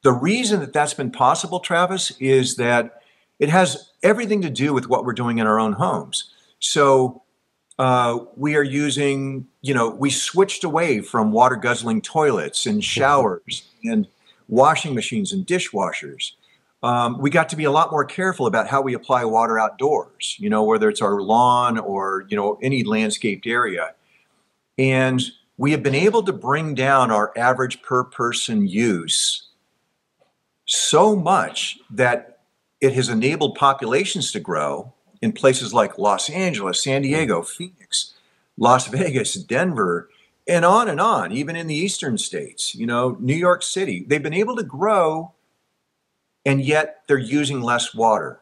the 0.04 0.12
reason 0.12 0.60
that 0.60 0.74
that's 0.74 0.94
been 0.94 1.10
possible, 1.10 1.60
Travis, 1.60 2.12
is 2.20 2.58
that 2.58 3.02
it 3.39 3.50
has 3.50 3.91
everything 4.04 4.41
to 4.41 4.50
do 4.50 4.74
with 4.74 4.88
what 4.88 5.06
we're 5.06 5.13
doing 5.13 5.39
in 5.39 5.48
our 5.48 5.60
own 5.60 5.74
homes. 5.74 6.32
So 6.60 7.24
uh, 7.77 8.19
we 8.35 8.55
are 8.55 8.63
using, 8.63 9.47
you 9.61 9.73
know, 9.73 9.89
we 9.89 10.09
switched 10.09 10.63
away 10.63 11.01
from 11.01 11.31
water 11.31 11.55
guzzling 11.55 12.01
toilets 12.01 12.65
and 12.65 12.83
showers 12.83 13.63
and 13.83 14.07
washing 14.47 14.95
machines 14.95 15.33
and 15.33 15.45
dishwashers. 15.45 16.31
Um, 16.83 17.17
we 17.19 17.29
got 17.29 17.49
to 17.49 17.55
be 17.55 17.63
a 17.63 17.71
lot 17.71 17.91
more 17.91 18.05
careful 18.05 18.45
about 18.45 18.67
how 18.67 18.81
we 18.81 18.93
apply 18.93 19.25
water 19.25 19.59
outdoors, 19.59 20.35
you 20.39 20.49
know, 20.49 20.63
whether 20.63 20.88
it's 20.88 21.01
our 21.01 21.19
lawn 21.19 21.79
or, 21.79 22.25
you 22.29 22.38
know, 22.38 22.59
any 22.61 22.83
landscaped 22.83 23.47
area. 23.47 23.93
And 24.77 25.21
we 25.57 25.71
have 25.71 25.81
been 25.81 25.95
able 25.95 26.23
to 26.23 26.33
bring 26.33 26.75
down 26.75 27.11
our 27.11 27.33
average 27.35 27.81
per 27.81 28.03
person 28.03 28.67
use 28.67 29.47
so 30.65 31.15
much 31.15 31.79
that 31.89 32.39
it 32.81 32.93
has 32.93 33.09
enabled 33.09 33.55
populations 33.55 34.31
to 34.33 34.39
grow 34.39 34.93
in 35.25 35.31
places 35.31 35.73
like 35.73 35.97
Los 35.97 36.29
Angeles, 36.29 36.83
San 36.83 37.01
hmm. 37.01 37.07
Diego, 37.07 37.41
Phoenix, 37.41 38.13
Las 38.57 38.88
Vegas, 38.88 39.33
Denver, 39.33 40.07
and 40.47 40.63
on 40.63 40.88
and 40.88 41.01
on, 41.01 41.31
even 41.31 41.55
in 41.55 41.65
the 41.65 41.75
eastern 41.75 42.19
states, 42.19 42.75
you 42.75 42.85
know, 42.85 43.17
New 43.19 43.33
York 43.33 43.63
City. 43.63 44.05
They've 44.07 44.21
been 44.21 44.33
able 44.33 44.55
to 44.55 44.63
grow 44.63 45.33
and 46.45 46.63
yet 46.63 47.01
they're 47.07 47.17
using 47.17 47.61
less 47.61 47.95
water. 47.95 48.39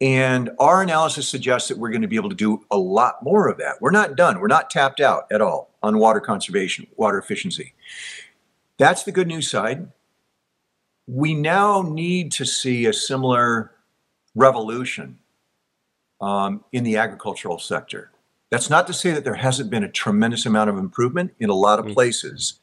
And 0.00 0.50
our 0.58 0.80
analysis 0.80 1.28
suggests 1.28 1.68
that 1.68 1.76
we're 1.76 1.90
going 1.90 2.02
to 2.02 2.08
be 2.08 2.16
able 2.16 2.30
to 2.30 2.34
do 2.34 2.64
a 2.70 2.78
lot 2.78 3.22
more 3.22 3.48
of 3.48 3.58
that. 3.58 3.82
We're 3.82 3.90
not 3.90 4.16
done. 4.16 4.40
We're 4.40 4.48
not 4.48 4.70
tapped 4.70 5.00
out 5.00 5.30
at 5.30 5.42
all 5.42 5.70
on 5.82 5.98
water 5.98 6.20
conservation, 6.20 6.86
water 6.96 7.18
efficiency. 7.18 7.74
That's 8.78 9.04
the 9.04 9.12
good 9.12 9.28
news 9.28 9.50
side. 9.50 9.88
We 11.06 11.34
now 11.34 11.82
need 11.82 12.32
to 12.32 12.46
see 12.46 12.86
a 12.86 12.94
similar 12.94 13.72
revolution 14.34 15.18
um, 16.20 16.64
in 16.72 16.84
the 16.84 16.96
agricultural 16.96 17.58
sector. 17.58 18.10
That's 18.50 18.70
not 18.70 18.86
to 18.86 18.92
say 18.92 19.10
that 19.12 19.24
there 19.24 19.34
hasn't 19.34 19.70
been 19.70 19.84
a 19.84 19.90
tremendous 19.90 20.46
amount 20.46 20.70
of 20.70 20.78
improvement 20.78 21.34
in 21.38 21.50
a 21.50 21.54
lot 21.54 21.78
of 21.78 21.86
Mm. 21.86 21.94
places, 21.94 22.60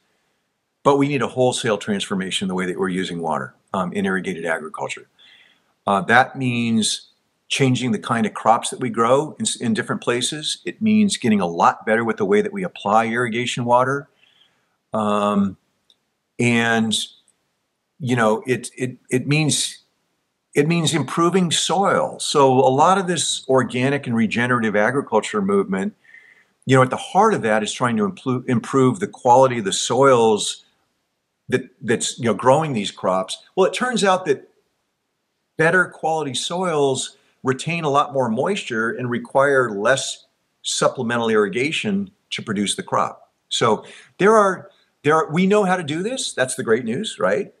but 0.82 0.96
we 0.96 1.08
need 1.08 1.22
a 1.22 1.28
wholesale 1.28 1.78
transformation 1.78 2.46
in 2.46 2.48
the 2.48 2.54
way 2.54 2.66
that 2.66 2.78
we're 2.78 2.88
using 2.88 3.20
water 3.20 3.54
um, 3.74 3.92
in 3.92 4.06
irrigated 4.06 4.46
agriculture. 4.46 5.08
Uh, 5.86 6.00
that 6.02 6.36
means 6.36 7.08
changing 7.48 7.92
the 7.92 7.98
kind 7.98 8.24
of 8.24 8.32
crops 8.32 8.70
that 8.70 8.80
we 8.80 8.88
grow 8.88 9.36
in, 9.38 9.44
in 9.60 9.74
different 9.74 10.00
places. 10.00 10.58
It 10.64 10.80
means 10.80 11.18
getting 11.18 11.40
a 11.40 11.46
lot 11.46 11.84
better 11.84 12.04
with 12.04 12.16
the 12.16 12.24
way 12.24 12.40
that 12.40 12.52
we 12.52 12.64
apply 12.64 13.06
irrigation 13.08 13.64
water. 13.66 14.08
Um, 14.94 15.58
and 16.38 16.94
you 17.98 18.16
know, 18.16 18.42
it 18.46 18.70
it 18.76 18.96
it 19.10 19.26
means 19.28 19.81
it 20.54 20.68
means 20.68 20.94
improving 20.94 21.50
soil. 21.50 22.18
So 22.20 22.52
a 22.52 22.68
lot 22.68 22.98
of 22.98 23.06
this 23.06 23.46
organic 23.48 24.06
and 24.06 24.14
regenerative 24.14 24.76
agriculture 24.76 25.40
movement, 25.40 25.94
you 26.66 26.76
know, 26.76 26.82
at 26.82 26.90
the 26.90 26.96
heart 26.96 27.34
of 27.34 27.42
that 27.42 27.62
is 27.62 27.72
trying 27.72 27.96
to 27.96 28.44
improve, 28.46 29.00
the 29.00 29.08
quality 29.08 29.58
of 29.58 29.64
the 29.64 29.72
soils 29.72 30.64
that 31.48 31.62
that's 31.80 32.18
you 32.18 32.26
know 32.26 32.34
growing 32.34 32.72
these 32.72 32.90
crops. 32.90 33.42
Well, 33.56 33.66
it 33.66 33.74
turns 33.74 34.04
out 34.04 34.26
that 34.26 34.48
better 35.56 35.86
quality 35.86 36.34
soils 36.34 37.16
retain 37.42 37.84
a 37.84 37.90
lot 37.90 38.12
more 38.12 38.28
moisture 38.28 38.90
and 38.90 39.10
require 39.10 39.70
less 39.70 40.26
supplemental 40.62 41.28
irrigation 41.28 42.10
to 42.30 42.42
produce 42.42 42.76
the 42.76 42.82
crop. 42.82 43.32
So 43.48 43.84
there 44.18 44.36
are 44.36 44.70
there 45.02 45.16
are, 45.16 45.32
we 45.32 45.46
know 45.46 45.64
how 45.64 45.76
to 45.76 45.82
do 45.82 46.02
this. 46.02 46.32
That's 46.32 46.54
the 46.54 46.62
great 46.62 46.84
news, 46.84 47.18
right? 47.18 47.52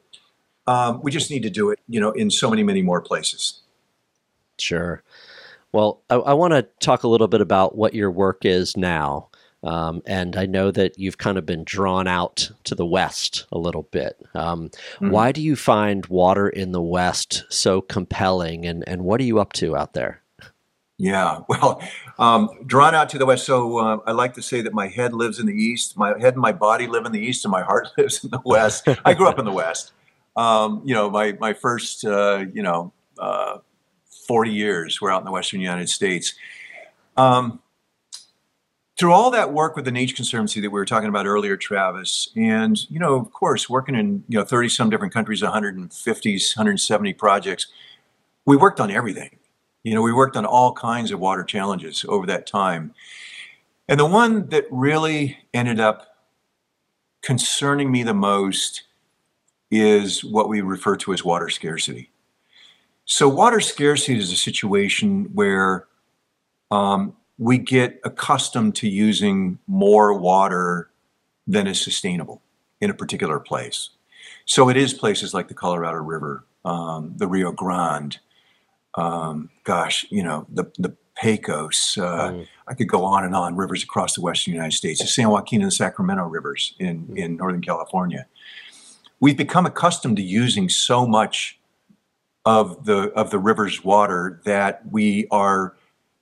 Um, 0.66 1.00
we 1.02 1.10
just 1.10 1.30
need 1.30 1.42
to 1.42 1.50
do 1.50 1.70
it, 1.70 1.80
you 1.88 2.00
know, 2.00 2.10
in 2.12 2.30
so 2.30 2.48
many 2.50 2.62
many 2.62 2.82
more 2.82 3.00
places. 3.00 3.60
Sure. 4.58 5.02
Well, 5.72 6.02
I, 6.10 6.16
I 6.16 6.32
want 6.34 6.52
to 6.52 6.62
talk 6.80 7.02
a 7.02 7.08
little 7.08 7.28
bit 7.28 7.40
about 7.40 7.76
what 7.76 7.94
your 7.94 8.10
work 8.10 8.44
is 8.44 8.76
now. 8.76 9.28
Um, 9.64 10.02
and 10.06 10.36
I 10.36 10.46
know 10.46 10.70
that 10.72 10.98
you've 10.98 11.18
kind 11.18 11.38
of 11.38 11.46
been 11.46 11.62
drawn 11.64 12.08
out 12.08 12.50
to 12.64 12.74
the 12.74 12.84
West 12.84 13.46
a 13.52 13.58
little 13.58 13.84
bit. 13.84 14.18
Um, 14.34 14.70
Mhm. 15.00 15.10
Why 15.10 15.30
do 15.32 15.40
you 15.40 15.54
find 15.54 16.04
water 16.06 16.48
in 16.48 16.72
the 16.72 16.82
West 16.82 17.44
so 17.48 17.80
compelling? 17.80 18.66
And, 18.66 18.82
and 18.88 19.04
what 19.04 19.20
are 19.20 19.24
you 19.24 19.38
up 19.38 19.52
to 19.54 19.76
out 19.76 19.94
there? 19.94 20.20
Yeah, 20.98 21.40
well, 21.48 21.80
um, 22.18 22.50
drawn 22.66 22.94
out 22.94 23.08
to 23.10 23.18
the 23.18 23.26
west. 23.26 23.46
So 23.46 23.78
uh, 23.78 23.98
I 24.06 24.12
like 24.12 24.34
to 24.34 24.42
say 24.42 24.60
that 24.62 24.72
my 24.72 24.88
head 24.88 25.12
lives 25.14 25.38
in 25.38 25.46
the 25.46 25.54
east, 25.54 25.96
my 25.96 26.10
head 26.18 26.34
and 26.34 26.42
my 26.42 26.52
body 26.52 26.86
live 26.86 27.06
in 27.06 27.12
the 27.12 27.20
east, 27.20 27.44
and 27.44 27.50
my 27.50 27.62
heart 27.62 27.88
lives 27.98 28.22
in 28.22 28.30
the 28.30 28.40
west. 28.44 28.86
I 29.04 29.14
grew 29.14 29.28
up 29.28 29.38
in 29.38 29.44
the 29.44 29.52
west. 29.52 29.92
Um, 30.36 30.82
you 30.84 30.94
know, 30.94 31.10
my 31.10 31.32
my 31.40 31.52
first 31.52 32.04
uh, 32.04 32.44
you 32.52 32.62
know 32.62 32.92
uh, 33.18 33.58
forty 34.26 34.52
years 34.52 35.00
were 35.00 35.10
out 35.10 35.20
in 35.20 35.24
the 35.24 35.32
western 35.32 35.60
United 35.60 35.88
States. 35.88 36.34
Um, 37.16 37.60
through 38.98 39.12
all 39.12 39.30
that 39.30 39.52
work 39.52 39.74
with 39.74 39.84
the 39.84 39.90
Nature 39.90 40.14
Conservancy 40.14 40.60
that 40.60 40.70
we 40.70 40.78
were 40.78 40.84
talking 40.84 41.08
about 41.08 41.26
earlier, 41.26 41.56
Travis, 41.56 42.28
and 42.36 42.78
you 42.90 42.98
know, 42.98 43.14
of 43.14 43.32
course, 43.32 43.68
working 43.68 43.94
in 43.94 44.24
you 44.28 44.38
know 44.38 44.44
thirty 44.44 44.68
some 44.68 44.90
different 44.90 45.12
countries, 45.12 45.42
150, 45.42 46.32
170 46.32 47.12
projects, 47.14 47.66
we 48.44 48.56
worked 48.56 48.80
on 48.80 48.90
everything. 48.90 49.38
You 49.82 49.94
know, 49.94 50.02
we 50.02 50.12
worked 50.12 50.36
on 50.36 50.46
all 50.46 50.72
kinds 50.72 51.10
of 51.10 51.18
water 51.18 51.42
challenges 51.42 52.04
over 52.08 52.26
that 52.26 52.46
time. 52.46 52.94
And 53.88 53.98
the 53.98 54.06
one 54.06 54.48
that 54.50 54.64
really 54.70 55.38
ended 55.52 55.80
up 55.80 56.16
concerning 57.22 57.90
me 57.90 58.02
the 58.02 58.14
most 58.14 58.84
is 59.72 60.22
what 60.22 60.50
we 60.50 60.60
refer 60.60 60.96
to 60.98 61.12
as 61.14 61.24
water 61.24 61.48
scarcity. 61.48 62.10
So, 63.06 63.26
water 63.28 63.58
scarcity 63.60 64.18
is 64.18 64.30
a 64.30 64.36
situation 64.36 65.30
where 65.34 65.86
um, 66.70 67.16
we 67.38 67.58
get 67.58 67.98
accustomed 68.04 68.76
to 68.76 68.88
using 68.88 69.58
more 69.66 70.16
water 70.16 70.90
than 71.46 71.66
is 71.66 71.80
sustainable 71.80 72.42
in 72.80 72.90
a 72.90 72.94
particular 72.94 73.40
place. 73.40 73.88
So, 74.44 74.68
it 74.68 74.76
is 74.76 74.92
places 74.94 75.32
like 75.34 75.48
the 75.48 75.54
Colorado 75.54 75.98
River, 75.98 76.44
um, 76.64 77.14
the 77.16 77.26
Rio 77.26 77.50
Grande, 77.50 78.18
um, 78.94 79.48
gosh, 79.64 80.04
you 80.10 80.22
know, 80.22 80.46
the 80.52 80.70
the 80.78 80.94
Pecos. 81.16 81.98
Uh, 81.98 82.30
Mm. 82.30 82.46
I 82.68 82.74
could 82.74 82.88
go 82.88 83.04
on 83.04 83.24
and 83.24 83.34
on. 83.34 83.54
Rivers 83.56 83.82
across 83.82 84.14
the 84.14 84.20
western 84.22 84.54
United 84.54 84.72
States, 84.76 85.00
the 85.00 85.06
San 85.06 85.28
Joaquin 85.28 85.60
and 85.60 85.70
the 85.70 85.74
Sacramento 85.74 86.24
rivers 86.24 86.74
in 86.78 87.06
Mm. 87.06 87.16
in 87.16 87.36
Northern 87.36 87.62
California. 87.62 88.26
We've 89.22 89.36
become 89.36 89.66
accustomed 89.66 90.16
to 90.16 90.22
using 90.22 90.68
so 90.68 91.06
much 91.06 91.56
of 92.44 92.86
the 92.86 93.12
of 93.12 93.30
the 93.30 93.38
river's 93.38 93.84
water 93.84 94.40
that 94.44 94.82
we 94.90 95.28
are 95.30 95.76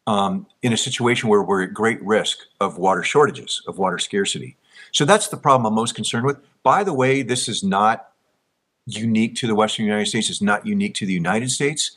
um, 0.07 0.47
in 0.61 0.75
a 0.75 0.77
situation 0.77 1.31
where 1.31 1.43
we're 1.43 1.63
at 1.63 1.73
great 1.73 2.03
risk 2.03 2.41
of 2.61 2.77
water 2.77 3.03
shortages, 3.03 3.63
of 3.67 3.79
water 3.79 3.99
scarcity. 3.99 4.59
So 4.93 5.07
that's 5.07 5.29
the 5.29 5.39
problem 5.39 5.65
I'm 5.65 5.75
most 5.75 5.95
concerned 5.95 6.27
with. 6.27 6.37
By 6.63 6.85
the 6.85 6.93
way, 6.93 7.23
this 7.23 7.49
is 7.49 7.65
not 7.65 8.11
unique 8.85 9.35
to 9.37 9.47
the 9.47 9.55
Western 9.55 9.87
United 9.87 10.09
States. 10.09 10.29
It's 10.29 10.43
not 10.43 10.67
unique 10.67 10.93
to 10.97 11.07
the 11.07 11.15
United 11.15 11.51
States. 11.51 11.93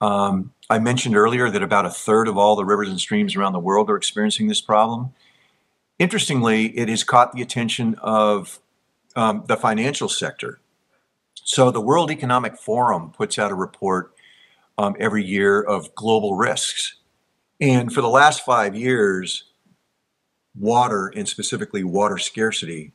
Um, 0.00 0.52
I 0.68 0.80
mentioned 0.80 1.16
earlier 1.16 1.48
that 1.48 1.62
about 1.62 1.86
a 1.86 1.90
third 1.90 2.26
of 2.26 2.36
all 2.36 2.56
the 2.56 2.64
rivers 2.64 2.88
and 2.88 2.98
streams 2.98 3.36
around 3.36 3.52
the 3.52 3.60
world 3.60 3.88
are 3.88 3.96
experiencing 3.96 4.48
this 4.48 4.60
problem. 4.60 5.14
Interestingly, 6.00 6.76
it 6.76 6.88
has 6.88 7.04
caught 7.04 7.34
the 7.34 7.42
attention 7.42 7.94
of 8.02 8.58
um, 9.16 9.44
the 9.48 9.56
financial 9.56 10.08
sector. 10.08 10.60
So, 11.34 11.70
the 11.70 11.80
World 11.80 12.10
Economic 12.10 12.56
Forum 12.56 13.10
puts 13.10 13.38
out 13.38 13.50
a 13.50 13.54
report 13.54 14.14
um, 14.78 14.96
every 14.98 15.24
year 15.24 15.62
of 15.62 15.94
global 15.94 16.34
risks. 16.36 16.96
And 17.60 17.92
for 17.92 18.00
the 18.00 18.08
last 18.08 18.44
five 18.44 18.74
years, 18.74 19.44
water, 20.58 21.12
and 21.14 21.28
specifically 21.28 21.84
water 21.84 22.18
scarcity, 22.18 22.92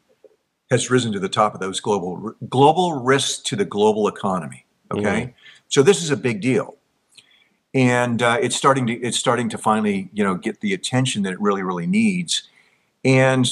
has 0.69 0.89
risen 0.91 1.12
to 1.13 1.19
the 1.19 1.29
top 1.29 1.53
of 1.53 1.60
those 1.60 1.79
global 1.79 2.34
global 2.49 2.93
risks 3.01 3.41
to 3.43 3.55
the 3.55 3.65
global 3.65 4.08
economy. 4.08 4.65
Okay, 4.91 5.34
so 5.67 5.84
this 5.84 6.01
is 6.03 6.10
a 6.12 6.17
big 6.17 6.41
deal. 6.41 6.77
and 7.73 8.21
uh, 8.21 8.38
it's 8.41 8.55
starting 8.55 8.88
to 8.88 8.93
it's 8.93 9.17
starting 9.17 9.49
to 9.49 9.58
finally 9.58 10.10
you 10.13 10.23
know 10.23 10.36
get 10.36 10.62
the 10.62 10.73
attention 10.73 11.23
that 11.23 11.34
it 11.34 11.41
really 11.41 11.63
really 11.63 11.88
needs. 11.88 12.43
And 13.05 13.47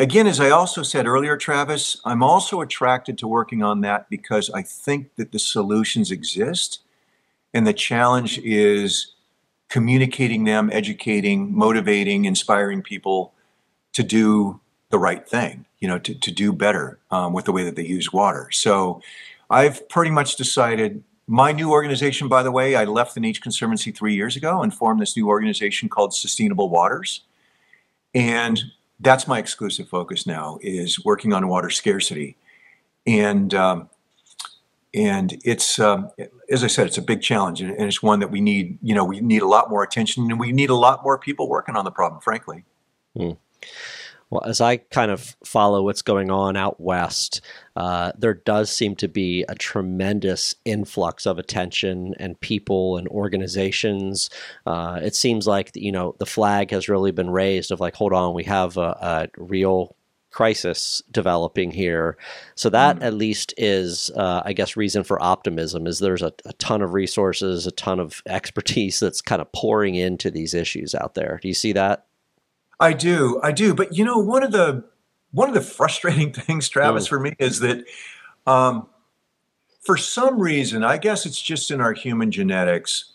again, 0.00 0.26
as 0.26 0.40
I 0.40 0.50
also 0.50 0.82
said 0.82 1.06
earlier, 1.06 1.36
Travis, 1.36 2.00
I'm 2.04 2.22
also 2.22 2.62
attracted 2.62 3.18
to 3.18 3.28
working 3.28 3.62
on 3.62 3.82
that 3.82 4.08
because 4.08 4.50
I 4.50 4.62
think 4.62 5.14
that 5.16 5.30
the 5.30 5.38
solutions 5.38 6.10
exist, 6.10 6.80
and 7.52 7.66
the 7.66 7.74
challenge 7.74 8.38
is 8.38 9.14
communicating 9.68 10.44
them, 10.44 10.70
educating, 10.72 11.54
motivating, 11.54 12.24
inspiring 12.24 12.82
people 12.82 13.32
to 13.92 14.02
do 14.02 14.58
the 14.88 14.98
right 14.98 15.28
thing, 15.28 15.66
you 15.78 15.86
know, 15.86 15.98
to, 15.98 16.14
to 16.14 16.32
do 16.32 16.52
better 16.52 16.98
um, 17.10 17.32
with 17.32 17.44
the 17.44 17.52
way 17.52 17.62
that 17.62 17.76
they 17.76 17.86
use 17.86 18.12
water. 18.12 18.48
So 18.50 19.02
I've 19.50 19.88
pretty 19.88 20.10
much 20.10 20.36
decided 20.36 21.04
my 21.26 21.52
new 21.52 21.70
organization, 21.70 22.26
by 22.26 22.42
the 22.42 22.50
way, 22.50 22.74
I 22.74 22.84
left 22.84 23.14
the 23.14 23.20
Nature 23.20 23.42
Conservancy 23.42 23.92
three 23.92 24.14
years 24.14 24.34
ago 24.34 24.62
and 24.62 24.74
formed 24.74 25.00
this 25.00 25.16
new 25.16 25.28
organization 25.28 25.88
called 25.88 26.12
Sustainable 26.12 26.68
Waters. 26.68 27.22
And 28.12 28.60
that's 29.00 29.26
my 29.26 29.38
exclusive 29.38 29.88
focus 29.88 30.26
now 30.26 30.58
is 30.62 31.04
working 31.04 31.32
on 31.32 31.48
water 31.48 31.70
scarcity. 31.70 32.36
And 33.06 33.54
um, 33.54 33.88
and 34.92 35.38
it's 35.44 35.78
um, 35.78 36.10
as 36.50 36.62
I 36.64 36.66
said, 36.66 36.86
it's 36.86 36.98
a 36.98 37.02
big 37.02 37.22
challenge, 37.22 37.60
and 37.60 37.72
it's 37.80 38.02
one 38.02 38.20
that 38.20 38.30
we 38.30 38.40
need. 38.40 38.78
You 38.82 38.94
know, 38.94 39.04
we 39.04 39.20
need 39.20 39.42
a 39.42 39.46
lot 39.48 39.70
more 39.70 39.82
attention, 39.82 40.30
and 40.30 40.38
we 40.38 40.52
need 40.52 40.70
a 40.70 40.74
lot 40.74 41.02
more 41.02 41.16
people 41.18 41.48
working 41.48 41.76
on 41.76 41.84
the 41.84 41.90
problem. 41.90 42.20
Frankly. 42.20 42.64
Hmm. 43.16 43.32
Well, 44.30 44.44
as 44.44 44.60
I 44.60 44.76
kind 44.76 45.10
of 45.10 45.36
follow 45.44 45.82
what's 45.82 46.02
going 46.02 46.30
on 46.30 46.56
out 46.56 46.80
west, 46.80 47.40
uh, 47.74 48.12
there 48.16 48.34
does 48.34 48.70
seem 48.70 48.94
to 48.96 49.08
be 49.08 49.44
a 49.48 49.56
tremendous 49.56 50.54
influx 50.64 51.26
of 51.26 51.38
attention 51.38 52.14
and 52.18 52.40
people 52.40 52.96
and 52.96 53.08
organizations. 53.08 54.30
Uh, 54.64 55.00
it 55.02 55.16
seems 55.16 55.46
like 55.46 55.72
you 55.74 55.92
know 55.92 56.14
the 56.18 56.26
flag 56.26 56.70
has 56.70 56.88
really 56.88 57.10
been 57.10 57.30
raised 57.30 57.72
of 57.72 57.80
like, 57.80 57.94
hold 57.94 58.12
on, 58.12 58.32
we 58.32 58.44
have 58.44 58.76
a, 58.76 58.80
a 58.80 59.28
real 59.36 59.96
crisis 60.30 61.02
developing 61.10 61.70
here. 61.70 62.16
So 62.54 62.70
that 62.70 63.00
mm. 63.00 63.02
at 63.02 63.14
least 63.14 63.52
is, 63.56 64.10
uh, 64.16 64.42
I 64.44 64.52
guess, 64.52 64.76
reason 64.76 65.02
for 65.02 65.22
optimism. 65.22 65.86
Is 65.86 65.98
there's 65.98 66.22
a, 66.22 66.32
a, 66.44 66.52
ton 66.54 66.82
of 66.82 66.94
resources, 66.94 67.66
a 67.66 67.72
ton 67.72 67.98
of 67.98 68.22
expertise 68.26 69.00
that's 69.00 69.20
kind 69.20 69.42
of 69.42 69.50
pouring 69.52 69.96
into 69.96 70.30
these 70.30 70.54
issues 70.54 70.94
out 70.94 71.14
there. 71.14 71.38
Do 71.42 71.48
you 71.48 71.54
see 71.54 71.72
that? 71.72 72.06
I 72.80 72.94
do, 72.94 73.38
I 73.42 73.52
do. 73.52 73.74
But 73.74 73.96
you 73.96 74.04
know, 74.04 74.18
one 74.18 74.42
of 74.42 74.52
the 74.52 74.84
one 75.32 75.48
of 75.48 75.54
the 75.54 75.60
frustrating 75.60 76.32
things, 76.32 76.68
Travis, 76.68 77.06
mm. 77.06 77.08
for 77.08 77.20
me 77.20 77.34
is 77.38 77.60
that 77.60 77.84
um, 78.46 78.88
for 79.80 79.96
some 79.96 80.40
reason, 80.40 80.82
I 80.82 80.96
guess 80.96 81.26
it's 81.26 81.40
just 81.40 81.70
in 81.70 81.80
our 81.80 81.92
human 81.92 82.30
genetics, 82.30 83.12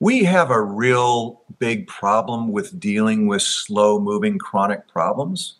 we 0.00 0.24
have 0.24 0.50
a 0.50 0.62
real 0.62 1.42
big 1.58 1.86
problem 1.88 2.52
with 2.52 2.78
dealing 2.78 3.26
with 3.26 3.42
slow 3.42 3.98
moving 3.98 4.38
chronic 4.38 4.86
problems. 4.88 5.56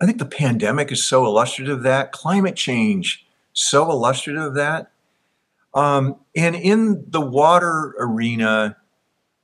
I 0.00 0.06
think 0.06 0.18
the 0.18 0.26
pandemic 0.26 0.92
is 0.92 1.04
so 1.04 1.24
illustrative 1.24 1.78
of 1.78 1.82
that. 1.82 2.12
Climate 2.12 2.54
change, 2.54 3.26
so 3.52 3.90
illustrative 3.90 4.42
of 4.42 4.54
that. 4.54 4.92
Um, 5.74 6.16
and 6.36 6.54
in 6.54 7.04
the 7.08 7.20
water 7.20 7.94
arena, 7.98 8.76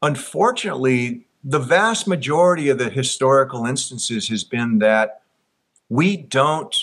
unfortunately, 0.03 1.27
the 1.45 1.59
vast 1.59 2.09
majority 2.09 2.71
of 2.71 2.79
the 2.79 2.89
historical 2.89 3.67
instances 3.67 4.29
has 4.29 4.43
been 4.45 4.79
that 4.79 5.21
we 5.91 6.17
don't 6.17 6.75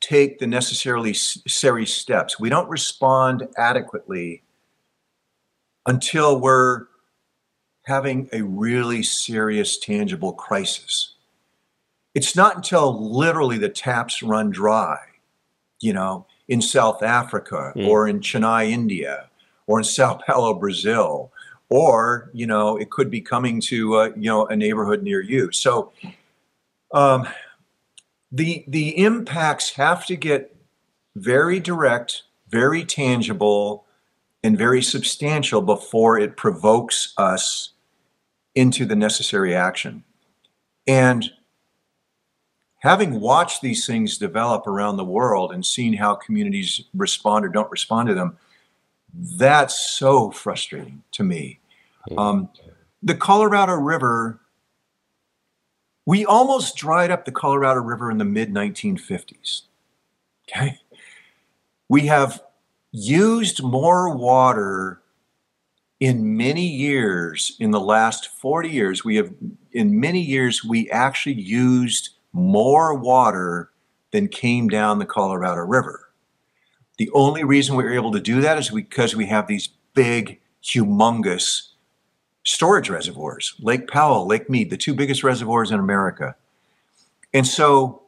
take 0.00 0.40
the 0.40 0.46
necessarily 0.46 1.10
necessary 1.10 1.86
steps. 1.86 2.38
We 2.38 2.48
don't 2.48 2.68
respond 2.68 3.46
adequately 3.56 4.42
until 5.86 6.40
we're 6.40 6.86
having 7.86 8.28
a 8.32 8.42
really 8.42 9.02
serious, 9.02 9.78
tangible 9.78 10.32
crisis. 10.32 11.14
It's 12.14 12.34
not 12.34 12.56
until 12.56 13.10
literally 13.10 13.56
the 13.56 13.68
taps 13.68 14.22
run 14.22 14.50
dry, 14.50 14.98
you 15.80 15.92
know, 15.92 16.26
in 16.48 16.60
South 16.60 17.02
Africa 17.02 17.72
mm. 17.76 17.86
or 17.86 18.08
in 18.08 18.20
Chennai, 18.20 18.70
India, 18.70 19.30
or 19.66 19.78
in 19.78 19.84
Sao 19.84 20.14
Paulo, 20.26 20.54
Brazil, 20.54 21.32
or 21.70 22.30
you 22.32 22.46
know 22.46 22.76
it 22.76 22.90
could 22.90 23.10
be 23.10 23.20
coming 23.20 23.60
to 23.60 23.96
uh, 23.96 24.10
you 24.16 24.28
know 24.28 24.46
a 24.46 24.56
neighborhood 24.56 25.02
near 25.02 25.20
you 25.20 25.50
so 25.52 25.92
um, 26.92 27.28
the 28.32 28.64
the 28.68 28.98
impacts 28.98 29.70
have 29.70 30.06
to 30.06 30.16
get 30.16 30.54
very 31.16 31.60
direct 31.60 32.22
very 32.48 32.84
tangible 32.84 33.84
and 34.42 34.56
very 34.56 34.82
substantial 34.82 35.60
before 35.60 36.18
it 36.18 36.36
provokes 36.36 37.12
us 37.18 37.72
into 38.54 38.84
the 38.84 38.96
necessary 38.96 39.54
action 39.54 40.02
and 40.86 41.30
having 42.80 43.20
watched 43.20 43.60
these 43.60 43.86
things 43.86 44.18
develop 44.18 44.66
around 44.66 44.96
the 44.96 45.04
world 45.04 45.52
and 45.52 45.66
seen 45.66 45.92
how 45.92 46.14
communities 46.14 46.82
respond 46.94 47.44
or 47.44 47.48
don't 47.48 47.70
respond 47.70 48.08
to 48.08 48.14
them 48.14 48.38
that's 49.14 49.96
so 49.98 50.30
frustrating 50.30 51.02
to 51.12 51.24
me. 51.24 51.57
Um, 52.16 52.48
the 53.02 53.14
Colorado 53.14 53.74
River, 53.74 54.40
we 56.06 56.24
almost 56.24 56.76
dried 56.76 57.10
up 57.10 57.24
the 57.24 57.32
Colorado 57.32 57.80
River 57.80 58.10
in 58.10 58.18
the 58.18 58.24
mid 58.24 58.52
1950s. 58.52 59.62
Okay. 60.48 60.78
We 61.88 62.06
have 62.06 62.42
used 62.92 63.62
more 63.62 64.14
water 64.16 65.02
in 66.00 66.36
many 66.36 66.66
years, 66.66 67.56
in 67.58 67.72
the 67.72 67.80
last 67.80 68.28
40 68.28 68.68
years, 68.68 69.04
we 69.04 69.16
have, 69.16 69.32
in 69.72 69.98
many 69.98 70.20
years, 70.20 70.64
we 70.64 70.88
actually 70.90 71.40
used 71.40 72.10
more 72.32 72.94
water 72.94 73.70
than 74.12 74.28
came 74.28 74.68
down 74.68 74.98
the 74.98 75.06
Colorado 75.06 75.62
River. 75.62 76.10
The 76.98 77.10
only 77.12 77.44
reason 77.44 77.76
we 77.76 77.84
are 77.84 77.92
able 77.92 78.12
to 78.12 78.20
do 78.20 78.40
that 78.40 78.58
is 78.58 78.70
because 78.70 79.16
we 79.16 79.26
have 79.26 79.46
these 79.46 79.68
big, 79.94 80.40
humongous 80.62 81.68
storage 82.48 82.88
reservoirs 82.88 83.54
Lake 83.60 83.88
Powell, 83.88 84.26
Lake 84.26 84.48
Mead, 84.48 84.70
the 84.70 84.76
two 84.76 84.94
biggest 84.94 85.22
reservoirs 85.22 85.70
in 85.70 85.78
America. 85.78 86.34
And 87.34 87.46
so 87.46 88.02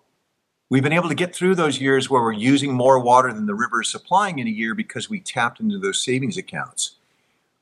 we've 0.70 0.83
been 0.83 0.92
able 0.92 1.09
to 1.11 1.14
get 1.14 1.35
through 1.35 1.57
those 1.57 1.81
years 1.81 2.09
where 2.09 2.22
we're 2.22 2.33
using 2.33 2.72
more 2.72 2.98
water 2.98 3.33
than 3.33 3.46
the 3.46 3.55
river 3.55 3.83
is 3.83 3.90
supplying 3.90 4.38
in 4.38 4.46
a 4.46 4.50
year 4.50 4.74
because 4.74 5.11
we 5.11 5.20
tapped 5.20 5.61
into 5.61 5.79
those 5.79 6.03
savings 6.03 6.37
accounts. 6.37 6.96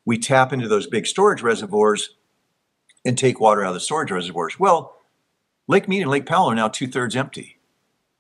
We 0.05 0.19
tap 0.19 0.53
into 0.53 0.69
those 0.69 0.87
big 0.87 1.07
storage 1.07 1.43
reservoirs 1.43 2.11
and 3.05 3.19
take 3.19 3.41
water 3.41 3.65
out 3.65 3.69
of 3.69 3.75
the 3.75 3.81
storage 3.81 4.11
reservoirs. 4.11 4.59
Well, 4.59 4.97
Lake 5.67 5.89
Mead 5.89 6.03
and 6.03 6.11
Lake 6.11 6.27
Powell 6.27 6.51
are 6.51 6.55
now 6.55 6.69
two 6.69 6.87
thirds 6.87 7.17
empty, 7.17 7.59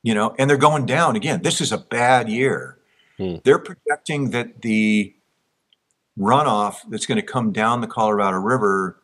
you 0.03 0.14
know, 0.14 0.35
and 0.38 0.51
they're 0.51 0.57
going 0.57 0.85
down 0.85 1.16
again. 1.16 1.42
This 1.42 1.61
is 1.61 1.73
a 1.73 1.79
bad 1.79 2.29
year 2.29 2.79
Hmm. 3.18 3.37
They're 3.44 3.59
projecting 3.59 4.31
that 4.31 4.62
the 4.62 5.14
runoff 6.18 6.78
that's 6.88 7.07
going 7.07 7.20
to 7.20 7.26
come 7.26 7.52
down 7.52 7.81
the 7.81 7.87
Colorado 7.87 8.38
River 8.38 8.98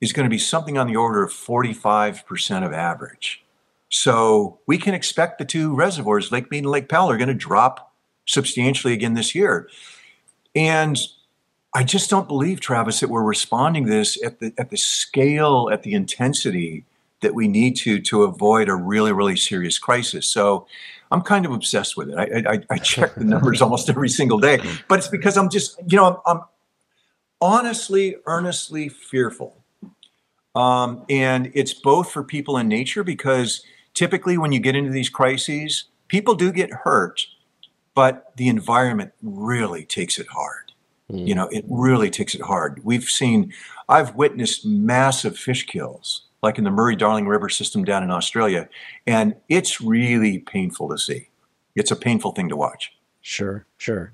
is 0.00 0.12
going 0.12 0.24
to 0.24 0.30
be 0.30 0.38
something 0.38 0.76
on 0.76 0.86
the 0.86 0.96
order 0.96 1.22
of 1.22 1.30
45% 1.30 2.66
of 2.66 2.72
average. 2.72 3.42
So 3.88 4.58
we 4.66 4.78
can 4.78 4.94
expect 4.94 5.38
the 5.38 5.44
two 5.44 5.74
reservoirs, 5.74 6.32
Lake 6.32 6.50
Mead 6.50 6.64
and 6.64 6.70
Lake 6.70 6.88
Powell, 6.88 7.10
are 7.10 7.16
going 7.16 7.28
to 7.28 7.34
drop 7.34 7.92
substantially 8.26 8.92
again 8.92 9.14
this 9.14 9.34
year. 9.34 9.68
And 10.54 10.98
I 11.74 11.84
just 11.84 12.10
don't 12.10 12.26
believe, 12.26 12.60
Travis, 12.60 13.00
that 13.00 13.10
we're 13.10 13.22
responding 13.22 13.84
this 13.84 14.22
at 14.24 14.40
the 14.40 14.52
at 14.58 14.70
the 14.70 14.76
scale, 14.76 15.68
at 15.70 15.82
the 15.82 15.92
intensity 15.92 16.84
that 17.20 17.34
we 17.34 17.48
need 17.48 17.76
to 17.76 18.00
to 18.00 18.22
avoid 18.22 18.68
a 18.68 18.74
really, 18.74 19.12
really 19.12 19.36
serious 19.36 19.78
crisis. 19.78 20.26
So 20.26 20.66
I'm 21.16 21.22
kind 21.22 21.46
of 21.46 21.52
obsessed 21.52 21.96
with 21.96 22.10
it. 22.10 22.18
I, 22.18 22.52
I, 22.52 22.60
I 22.68 22.78
check 22.92 23.14
the 23.14 23.24
numbers 23.24 23.62
almost 23.62 23.88
every 23.88 24.10
single 24.10 24.38
day, 24.38 24.60
but 24.86 24.98
it's 24.98 25.08
because 25.08 25.38
I'm 25.38 25.48
just, 25.48 25.80
you 25.88 25.96
know, 25.96 26.20
I'm, 26.26 26.36
I'm 26.36 26.44
honestly, 27.40 28.16
earnestly 28.26 28.90
fearful. 28.90 29.56
Um, 30.54 31.06
and 31.08 31.50
it's 31.54 31.72
both 31.72 32.10
for 32.10 32.22
people 32.22 32.58
in 32.58 32.68
nature 32.68 33.02
because 33.02 33.62
typically 33.94 34.36
when 34.36 34.52
you 34.52 34.60
get 34.60 34.76
into 34.76 34.90
these 34.90 35.08
crises, 35.08 35.84
people 36.08 36.34
do 36.34 36.52
get 36.52 36.70
hurt, 36.70 37.26
but 37.94 38.36
the 38.36 38.48
environment 38.48 39.12
really 39.22 39.86
takes 39.86 40.18
it 40.18 40.26
hard. 40.28 40.72
Mm. 41.10 41.28
You 41.28 41.34
know, 41.34 41.48
it 41.48 41.64
really 41.70 42.10
takes 42.10 42.34
it 42.34 42.42
hard. 42.42 42.82
We've 42.84 43.04
seen, 43.04 43.54
I've 43.88 44.14
witnessed 44.16 44.66
massive 44.66 45.38
fish 45.38 45.64
kills 45.64 46.25
like 46.46 46.58
in 46.58 46.64
the 46.64 46.70
Murray 46.70 46.96
Darling 46.96 47.26
River 47.26 47.48
system 47.48 47.84
down 47.84 48.02
in 48.02 48.10
Australia. 48.10 48.68
And 49.06 49.34
it's 49.48 49.80
really 49.80 50.38
painful 50.38 50.88
to 50.88 50.98
see. 50.98 51.28
It's 51.74 51.90
a 51.90 51.96
painful 51.96 52.32
thing 52.32 52.48
to 52.48 52.56
watch. 52.56 52.92
Sure, 53.20 53.66
sure. 53.76 54.12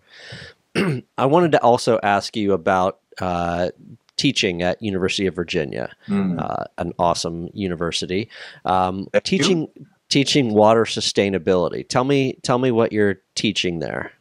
I 1.19 1.27
wanted 1.27 1.53
to 1.53 1.63
also 1.63 2.01
ask 2.03 2.35
you 2.37 2.55
about 2.55 3.01
uh, 3.21 3.71
teaching 4.17 4.63
at 4.63 4.83
University 4.83 5.27
of 5.27 5.35
Virginia, 5.35 5.95
mm. 6.09 6.41
uh, 6.41 6.65
an 6.79 6.93
awesome 6.99 7.51
university. 7.53 8.29
Um, 8.65 9.09
teaching 9.23 9.69
you. 9.77 9.87
teaching 10.09 10.55
water 10.55 10.85
sustainability. 10.85 11.87
Tell 11.87 12.05
me 12.05 12.39
tell 12.43 12.59
me 12.59 12.71
what 12.71 12.93
you're 12.93 13.21
teaching 13.35 13.81
there. 13.81 14.13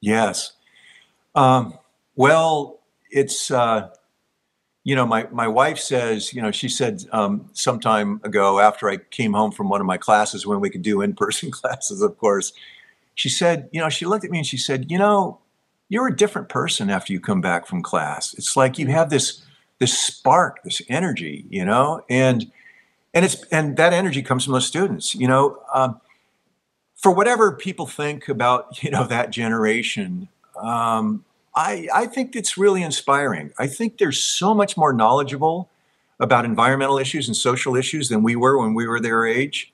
Yes. 0.00 0.52
Um, 1.34 1.78
well, 2.16 2.80
it's 3.10 3.50
uh, 3.50 3.90
you 4.84 4.94
know, 4.94 5.06
my, 5.06 5.26
my 5.32 5.48
wife 5.48 5.78
says, 5.78 6.34
you 6.34 6.42
know, 6.42 6.50
she 6.50 6.68
said 6.68 7.02
um, 7.10 7.48
sometime 7.54 8.20
ago 8.22 8.60
after 8.60 8.88
I 8.88 8.98
came 8.98 9.32
home 9.32 9.50
from 9.50 9.70
one 9.70 9.80
of 9.80 9.86
my 9.86 9.96
classes 9.96 10.46
when 10.46 10.60
we 10.60 10.68
could 10.68 10.82
do 10.82 11.00
in 11.00 11.14
person 11.14 11.50
classes, 11.50 12.02
of 12.02 12.16
course, 12.18 12.52
she 13.14 13.28
said, 13.28 13.68
you 13.72 13.80
know, 13.80 13.88
she 13.88 14.06
looked 14.06 14.24
at 14.24 14.30
me 14.30 14.38
and 14.38 14.46
she 14.46 14.58
said, 14.58 14.90
you 14.90 14.98
know, 14.98 15.40
you're 15.88 16.08
a 16.08 16.16
different 16.16 16.48
person 16.48 16.90
after 16.90 17.12
you 17.12 17.20
come 17.20 17.40
back 17.40 17.66
from 17.66 17.82
class. 17.82 18.34
It's 18.34 18.56
like 18.56 18.78
you 18.78 18.88
have 18.88 19.10
this 19.10 19.42
this 19.78 19.98
spark, 19.98 20.62
this 20.62 20.80
energy, 20.88 21.44
you 21.48 21.64
know, 21.64 22.04
and 22.08 22.50
and 23.12 23.24
it's 23.24 23.42
and 23.44 23.76
that 23.76 23.92
energy 23.92 24.22
comes 24.22 24.44
from 24.44 24.54
those 24.54 24.66
students, 24.66 25.14
you 25.14 25.28
know. 25.28 25.62
Um, 25.72 26.00
for 26.96 27.12
whatever 27.12 27.52
people 27.52 27.86
think 27.86 28.28
about, 28.28 28.82
you 28.82 28.90
know, 28.90 29.06
that 29.06 29.30
generation, 29.30 30.28
um, 30.56 31.24
I, 31.56 31.88
I 31.94 32.06
think 32.06 32.34
it's 32.34 32.58
really 32.58 32.82
inspiring. 32.82 33.52
I 33.58 33.66
think 33.66 33.98
they're 33.98 34.12
so 34.12 34.54
much 34.54 34.76
more 34.76 34.92
knowledgeable 34.92 35.70
about 36.18 36.44
environmental 36.44 36.98
issues 36.98 37.28
and 37.28 37.36
social 37.36 37.76
issues 37.76 38.08
than 38.08 38.22
we 38.22 38.36
were 38.36 38.58
when 38.58 38.74
we 38.74 38.86
were 38.86 39.00
their 39.00 39.26
age. 39.26 39.72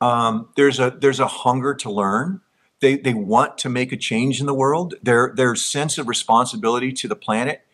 Um, 0.00 0.48
there's 0.56 0.80
a 0.80 0.90
there's 0.90 1.20
a 1.20 1.26
hunger 1.26 1.74
to 1.74 1.90
learn. 1.90 2.40
They 2.80 2.96
they 2.96 3.12
want 3.14 3.58
to 3.58 3.68
make 3.68 3.92
a 3.92 3.96
change 3.96 4.40
in 4.40 4.46
the 4.46 4.54
world. 4.54 4.94
Their 5.02 5.32
their 5.36 5.54
sense 5.54 5.98
of 5.98 6.08
responsibility 6.08 6.92
to 6.92 7.08
the 7.08 7.16
planet 7.16 7.66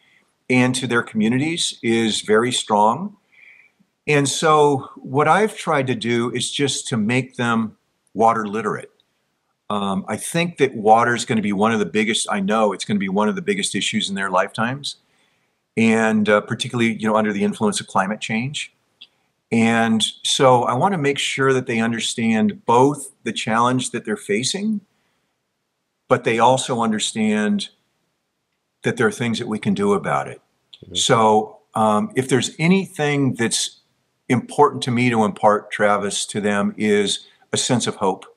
and 0.51 0.75
to 0.75 0.87
their 0.87 1.03
communities 1.03 1.79
is 1.83 2.23
very 2.23 2.53
strong. 2.53 3.17
And 4.09 4.29
so 4.29 4.91
what 4.97 5.27
I've 5.27 5.57
tried 5.57 5.89
to 5.89 5.95
do 5.95 6.31
is 6.33 6.51
just 6.51 6.87
to 6.89 6.97
make 6.97 7.37
them 7.37 7.77
water 8.15 8.47
literate. 8.47 8.91
Um, 9.69 10.05
I 10.07 10.17
think 10.17 10.59
that 10.59 10.77
water 10.77 11.15
is 11.15 11.25
going 11.25 11.37
to 11.37 11.43
be 11.43 11.53
one 11.53 11.73
of 11.73 11.79
the 11.79 11.87
biggest. 11.87 12.29
I 12.31 12.41
know 12.41 12.73
it's 12.73 12.85
going 12.85 12.97
to 12.97 13.01
be 13.01 13.09
one 13.09 13.29
of 13.29 13.35
the 13.35 13.43
biggest 13.43 13.75
issues 13.75 14.09
in 14.09 14.15
their 14.15 14.31
lifetimes, 14.31 14.97
and 15.77 16.29
uh, 16.29 16.41
particularly 16.43 16.95
you 16.95 17.09
know 17.09 17.17
under 17.17 17.33
the 17.33 17.43
influence 17.43 17.81
of 17.81 17.87
climate 17.87 18.21
change. 18.21 18.73
And 19.51 20.05
so 20.25 20.65
I 20.65 20.75
want 20.75 20.93
to 20.93 20.99
make 20.99 21.19
sure 21.19 21.53
that 21.53 21.67
they 21.67 21.81
understand 21.81 22.65
both 22.65 23.13
the 23.23 23.33
challenge 23.33 23.91
that 23.91 24.05
they're 24.05 24.17
facing, 24.17 24.81
but 26.09 26.25
they 26.25 26.39
also 26.39 26.81
understand 26.81 27.69
that 28.83 28.97
there 28.97 29.07
are 29.07 29.13
things 29.13 29.39
that 29.39 29.49
we 29.49 29.59
can 29.59 29.75
do 29.75 29.93
about 29.93 30.29
it. 30.29 30.41
Mm-hmm. 30.85 30.95
So 30.95 31.59
um, 31.75 32.13
if 32.17 32.29
there's 32.29 32.53
anything 32.59 33.35
that's 33.35 33.81
important 34.29 34.83
to 34.85 34.91
me 34.91 35.11
to 35.11 35.25
impart, 35.25 35.71
Travis, 35.71 36.27
to 36.27 36.41
them 36.41 36.75
is 36.77 37.27
a 37.53 37.57
sense 37.57 37.87
of 37.87 37.97
hope 37.97 38.36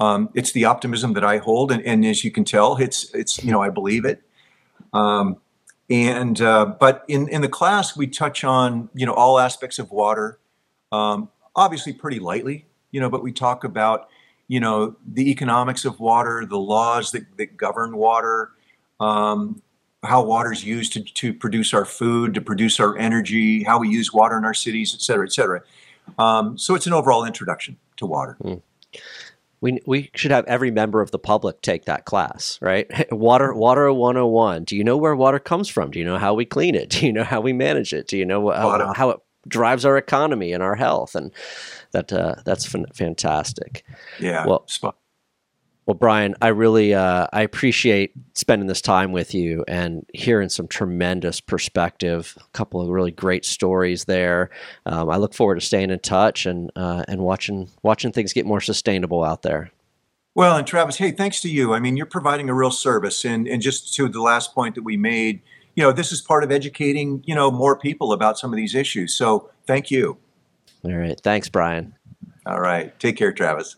um, 0.00 0.30
it's 0.34 0.52
the 0.52 0.64
optimism 0.64 1.12
that 1.12 1.24
I 1.24 1.36
hold, 1.36 1.70
and, 1.70 1.84
and, 1.84 2.04
as 2.06 2.24
you 2.24 2.30
can 2.30 2.44
tell, 2.44 2.76
it's 2.78 3.12
it's 3.14 3.44
you 3.44 3.52
know 3.52 3.62
I 3.62 3.68
believe 3.68 4.06
it. 4.06 4.22
Um, 4.94 5.36
and 5.90 6.40
uh, 6.40 6.74
but 6.80 7.04
in 7.06 7.28
in 7.28 7.42
the 7.42 7.48
class 7.48 7.96
we 7.96 8.06
touch 8.06 8.42
on 8.42 8.88
you 8.94 9.04
know 9.04 9.12
all 9.12 9.38
aspects 9.38 9.78
of 9.78 9.90
water, 9.90 10.40
um, 10.90 11.28
obviously 11.54 11.92
pretty 11.92 12.18
lightly, 12.18 12.64
you 12.90 13.00
know, 13.00 13.10
but 13.10 13.22
we 13.22 13.30
talk 13.30 13.62
about 13.62 14.08
you 14.48 14.58
know 14.58 14.96
the 15.06 15.30
economics 15.30 15.84
of 15.84 16.00
water, 16.00 16.46
the 16.46 16.58
laws 16.58 17.12
that, 17.12 17.24
that 17.36 17.58
govern 17.58 17.94
water, 17.94 18.52
um, 19.00 19.60
how 20.02 20.24
water 20.24 20.50
is 20.50 20.64
used 20.64 20.94
to, 20.94 21.02
to 21.02 21.34
produce 21.34 21.74
our 21.74 21.84
food, 21.84 22.32
to 22.32 22.40
produce 22.40 22.80
our 22.80 22.96
energy, 22.96 23.64
how 23.64 23.78
we 23.78 23.90
use 23.90 24.14
water 24.14 24.38
in 24.38 24.46
our 24.46 24.54
cities, 24.54 24.94
et 24.94 25.02
cetera, 25.02 25.26
et 25.26 25.32
cetera. 25.32 25.60
Um, 26.18 26.56
so 26.56 26.74
it's 26.74 26.86
an 26.86 26.94
overall 26.94 27.26
introduction 27.26 27.76
to 27.98 28.06
water. 28.06 28.38
Mm 28.42 28.62
we 29.60 29.78
we 29.86 30.10
should 30.14 30.30
have 30.30 30.44
every 30.46 30.70
member 30.70 31.00
of 31.00 31.10
the 31.10 31.18
public 31.18 31.60
take 31.62 31.84
that 31.84 32.04
class, 32.04 32.58
right? 32.60 32.86
Water 33.12 33.52
Water 33.54 33.92
101. 33.92 34.64
Do 34.64 34.76
you 34.76 34.84
know 34.84 34.96
where 34.96 35.14
water 35.14 35.38
comes 35.38 35.68
from? 35.68 35.90
Do 35.90 35.98
you 35.98 36.04
know 36.04 36.18
how 36.18 36.34
we 36.34 36.44
clean 36.44 36.74
it? 36.74 36.90
Do 37.00 37.06
you 37.06 37.12
know 37.12 37.24
how 37.24 37.40
we 37.40 37.52
manage 37.52 37.92
it? 37.92 38.06
Do 38.08 38.16
you 38.16 38.24
know 38.24 38.50
how, 38.50 38.92
how 38.94 39.10
it 39.10 39.20
drives 39.48 39.84
our 39.84 39.96
economy 39.96 40.52
and 40.52 40.62
our 40.62 40.74
health? 40.74 41.14
And 41.14 41.32
that 41.92 42.12
uh, 42.12 42.36
that's 42.44 42.66
fantastic. 42.66 43.84
Yeah. 44.18 44.46
Well, 44.46 44.64
spot. 44.66 44.96
Well, 45.86 45.94
Brian, 45.94 46.36
I 46.40 46.48
really 46.48 46.94
uh, 46.94 47.26
I 47.32 47.42
appreciate 47.42 48.12
spending 48.34 48.68
this 48.68 48.80
time 48.80 49.12
with 49.12 49.34
you 49.34 49.64
and 49.66 50.06
hearing 50.12 50.48
some 50.48 50.68
tremendous 50.68 51.40
perspective. 51.40 52.36
A 52.38 52.48
couple 52.52 52.80
of 52.80 52.88
really 52.88 53.10
great 53.10 53.44
stories 53.44 54.04
there. 54.04 54.50
Um, 54.86 55.10
I 55.10 55.16
look 55.16 55.34
forward 55.34 55.56
to 55.56 55.60
staying 55.60 55.90
in 55.90 55.98
touch 55.98 56.46
and 56.46 56.70
uh, 56.76 57.04
and 57.08 57.22
watching 57.22 57.70
watching 57.82 58.12
things 58.12 58.32
get 58.32 58.46
more 58.46 58.60
sustainable 58.60 59.24
out 59.24 59.42
there. 59.42 59.72
Well, 60.34 60.56
and 60.56 60.66
Travis, 60.66 60.98
hey, 60.98 61.10
thanks 61.10 61.40
to 61.40 61.48
you. 61.50 61.74
I 61.74 61.80
mean, 61.80 61.96
you're 61.96 62.06
providing 62.06 62.48
a 62.48 62.54
real 62.54 62.70
service, 62.70 63.24
and 63.24 63.48
and 63.48 63.60
just 63.60 63.92
to 63.94 64.08
the 64.08 64.22
last 64.22 64.54
point 64.54 64.76
that 64.76 64.82
we 64.82 64.96
made, 64.96 65.40
you 65.74 65.82
know, 65.82 65.92
this 65.92 66.12
is 66.12 66.20
part 66.20 66.44
of 66.44 66.52
educating 66.52 67.22
you 67.26 67.34
know 67.34 67.50
more 67.50 67.76
people 67.76 68.12
about 68.12 68.38
some 68.38 68.52
of 68.52 68.56
these 68.56 68.74
issues. 68.74 69.12
So, 69.12 69.50
thank 69.66 69.90
you. 69.90 70.18
All 70.84 70.94
right, 70.94 71.20
thanks, 71.20 71.48
Brian. 71.48 71.94
All 72.46 72.60
right, 72.60 72.96
take 73.00 73.16
care, 73.16 73.32
Travis. 73.32 73.76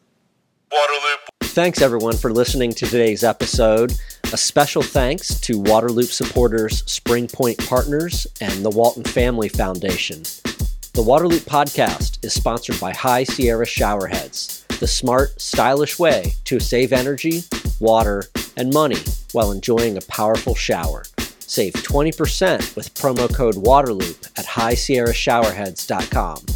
Waterloop. 0.70 1.41
Thanks 1.52 1.82
everyone 1.82 2.16
for 2.16 2.32
listening 2.32 2.72
to 2.72 2.86
today's 2.86 3.22
episode. 3.22 3.92
A 4.32 4.38
special 4.38 4.80
thanks 4.80 5.38
to 5.40 5.60
Waterloop 5.60 6.10
supporters 6.10 6.82
Spring 6.90 7.28
Point 7.28 7.58
Partners 7.68 8.26
and 8.40 8.64
the 8.64 8.70
Walton 8.70 9.04
Family 9.04 9.50
Foundation. 9.50 10.22
The 10.22 11.04
Waterloop 11.04 11.40
podcast 11.40 12.24
is 12.24 12.32
sponsored 12.32 12.80
by 12.80 12.94
High 12.94 13.24
Sierra 13.24 13.66
Showerheads, 13.66 14.66
the 14.78 14.86
smart, 14.86 15.38
stylish 15.38 15.98
way 15.98 16.32
to 16.44 16.58
save 16.58 16.90
energy, 16.90 17.42
water, 17.80 18.24
and 18.56 18.72
money 18.72 19.02
while 19.32 19.52
enjoying 19.52 19.98
a 19.98 20.02
powerful 20.08 20.54
shower. 20.54 21.02
Save 21.40 21.74
20% 21.74 22.74
with 22.74 22.94
promo 22.94 23.30
code 23.30 23.56
WATERLOOP 23.56 24.38
at 24.38 24.46
highsierrashowerheads.com. 24.46 26.46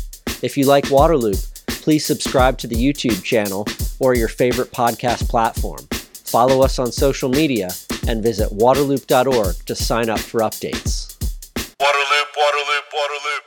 If 0.42 0.56
you 0.56 0.64
like 0.64 0.84
Waterloop, 0.84 1.55
please 1.66 2.04
subscribe 2.04 2.58
to 2.58 2.66
the 2.66 2.76
YouTube 2.76 3.22
channel 3.22 3.66
or 3.98 4.14
your 4.14 4.28
favorite 4.28 4.72
podcast 4.72 5.28
platform. 5.28 5.86
Follow 6.24 6.62
us 6.62 6.78
on 6.78 6.90
social 6.92 7.28
media 7.28 7.68
and 8.08 8.22
visit 8.22 8.50
waterloop.org 8.50 9.56
to 9.66 9.74
sign 9.74 10.10
up 10.10 10.18
for 10.18 10.40
updates. 10.40 11.16
Waterloop, 11.54 12.28
Waterloop, 12.36 12.86
Waterloop. 12.92 13.45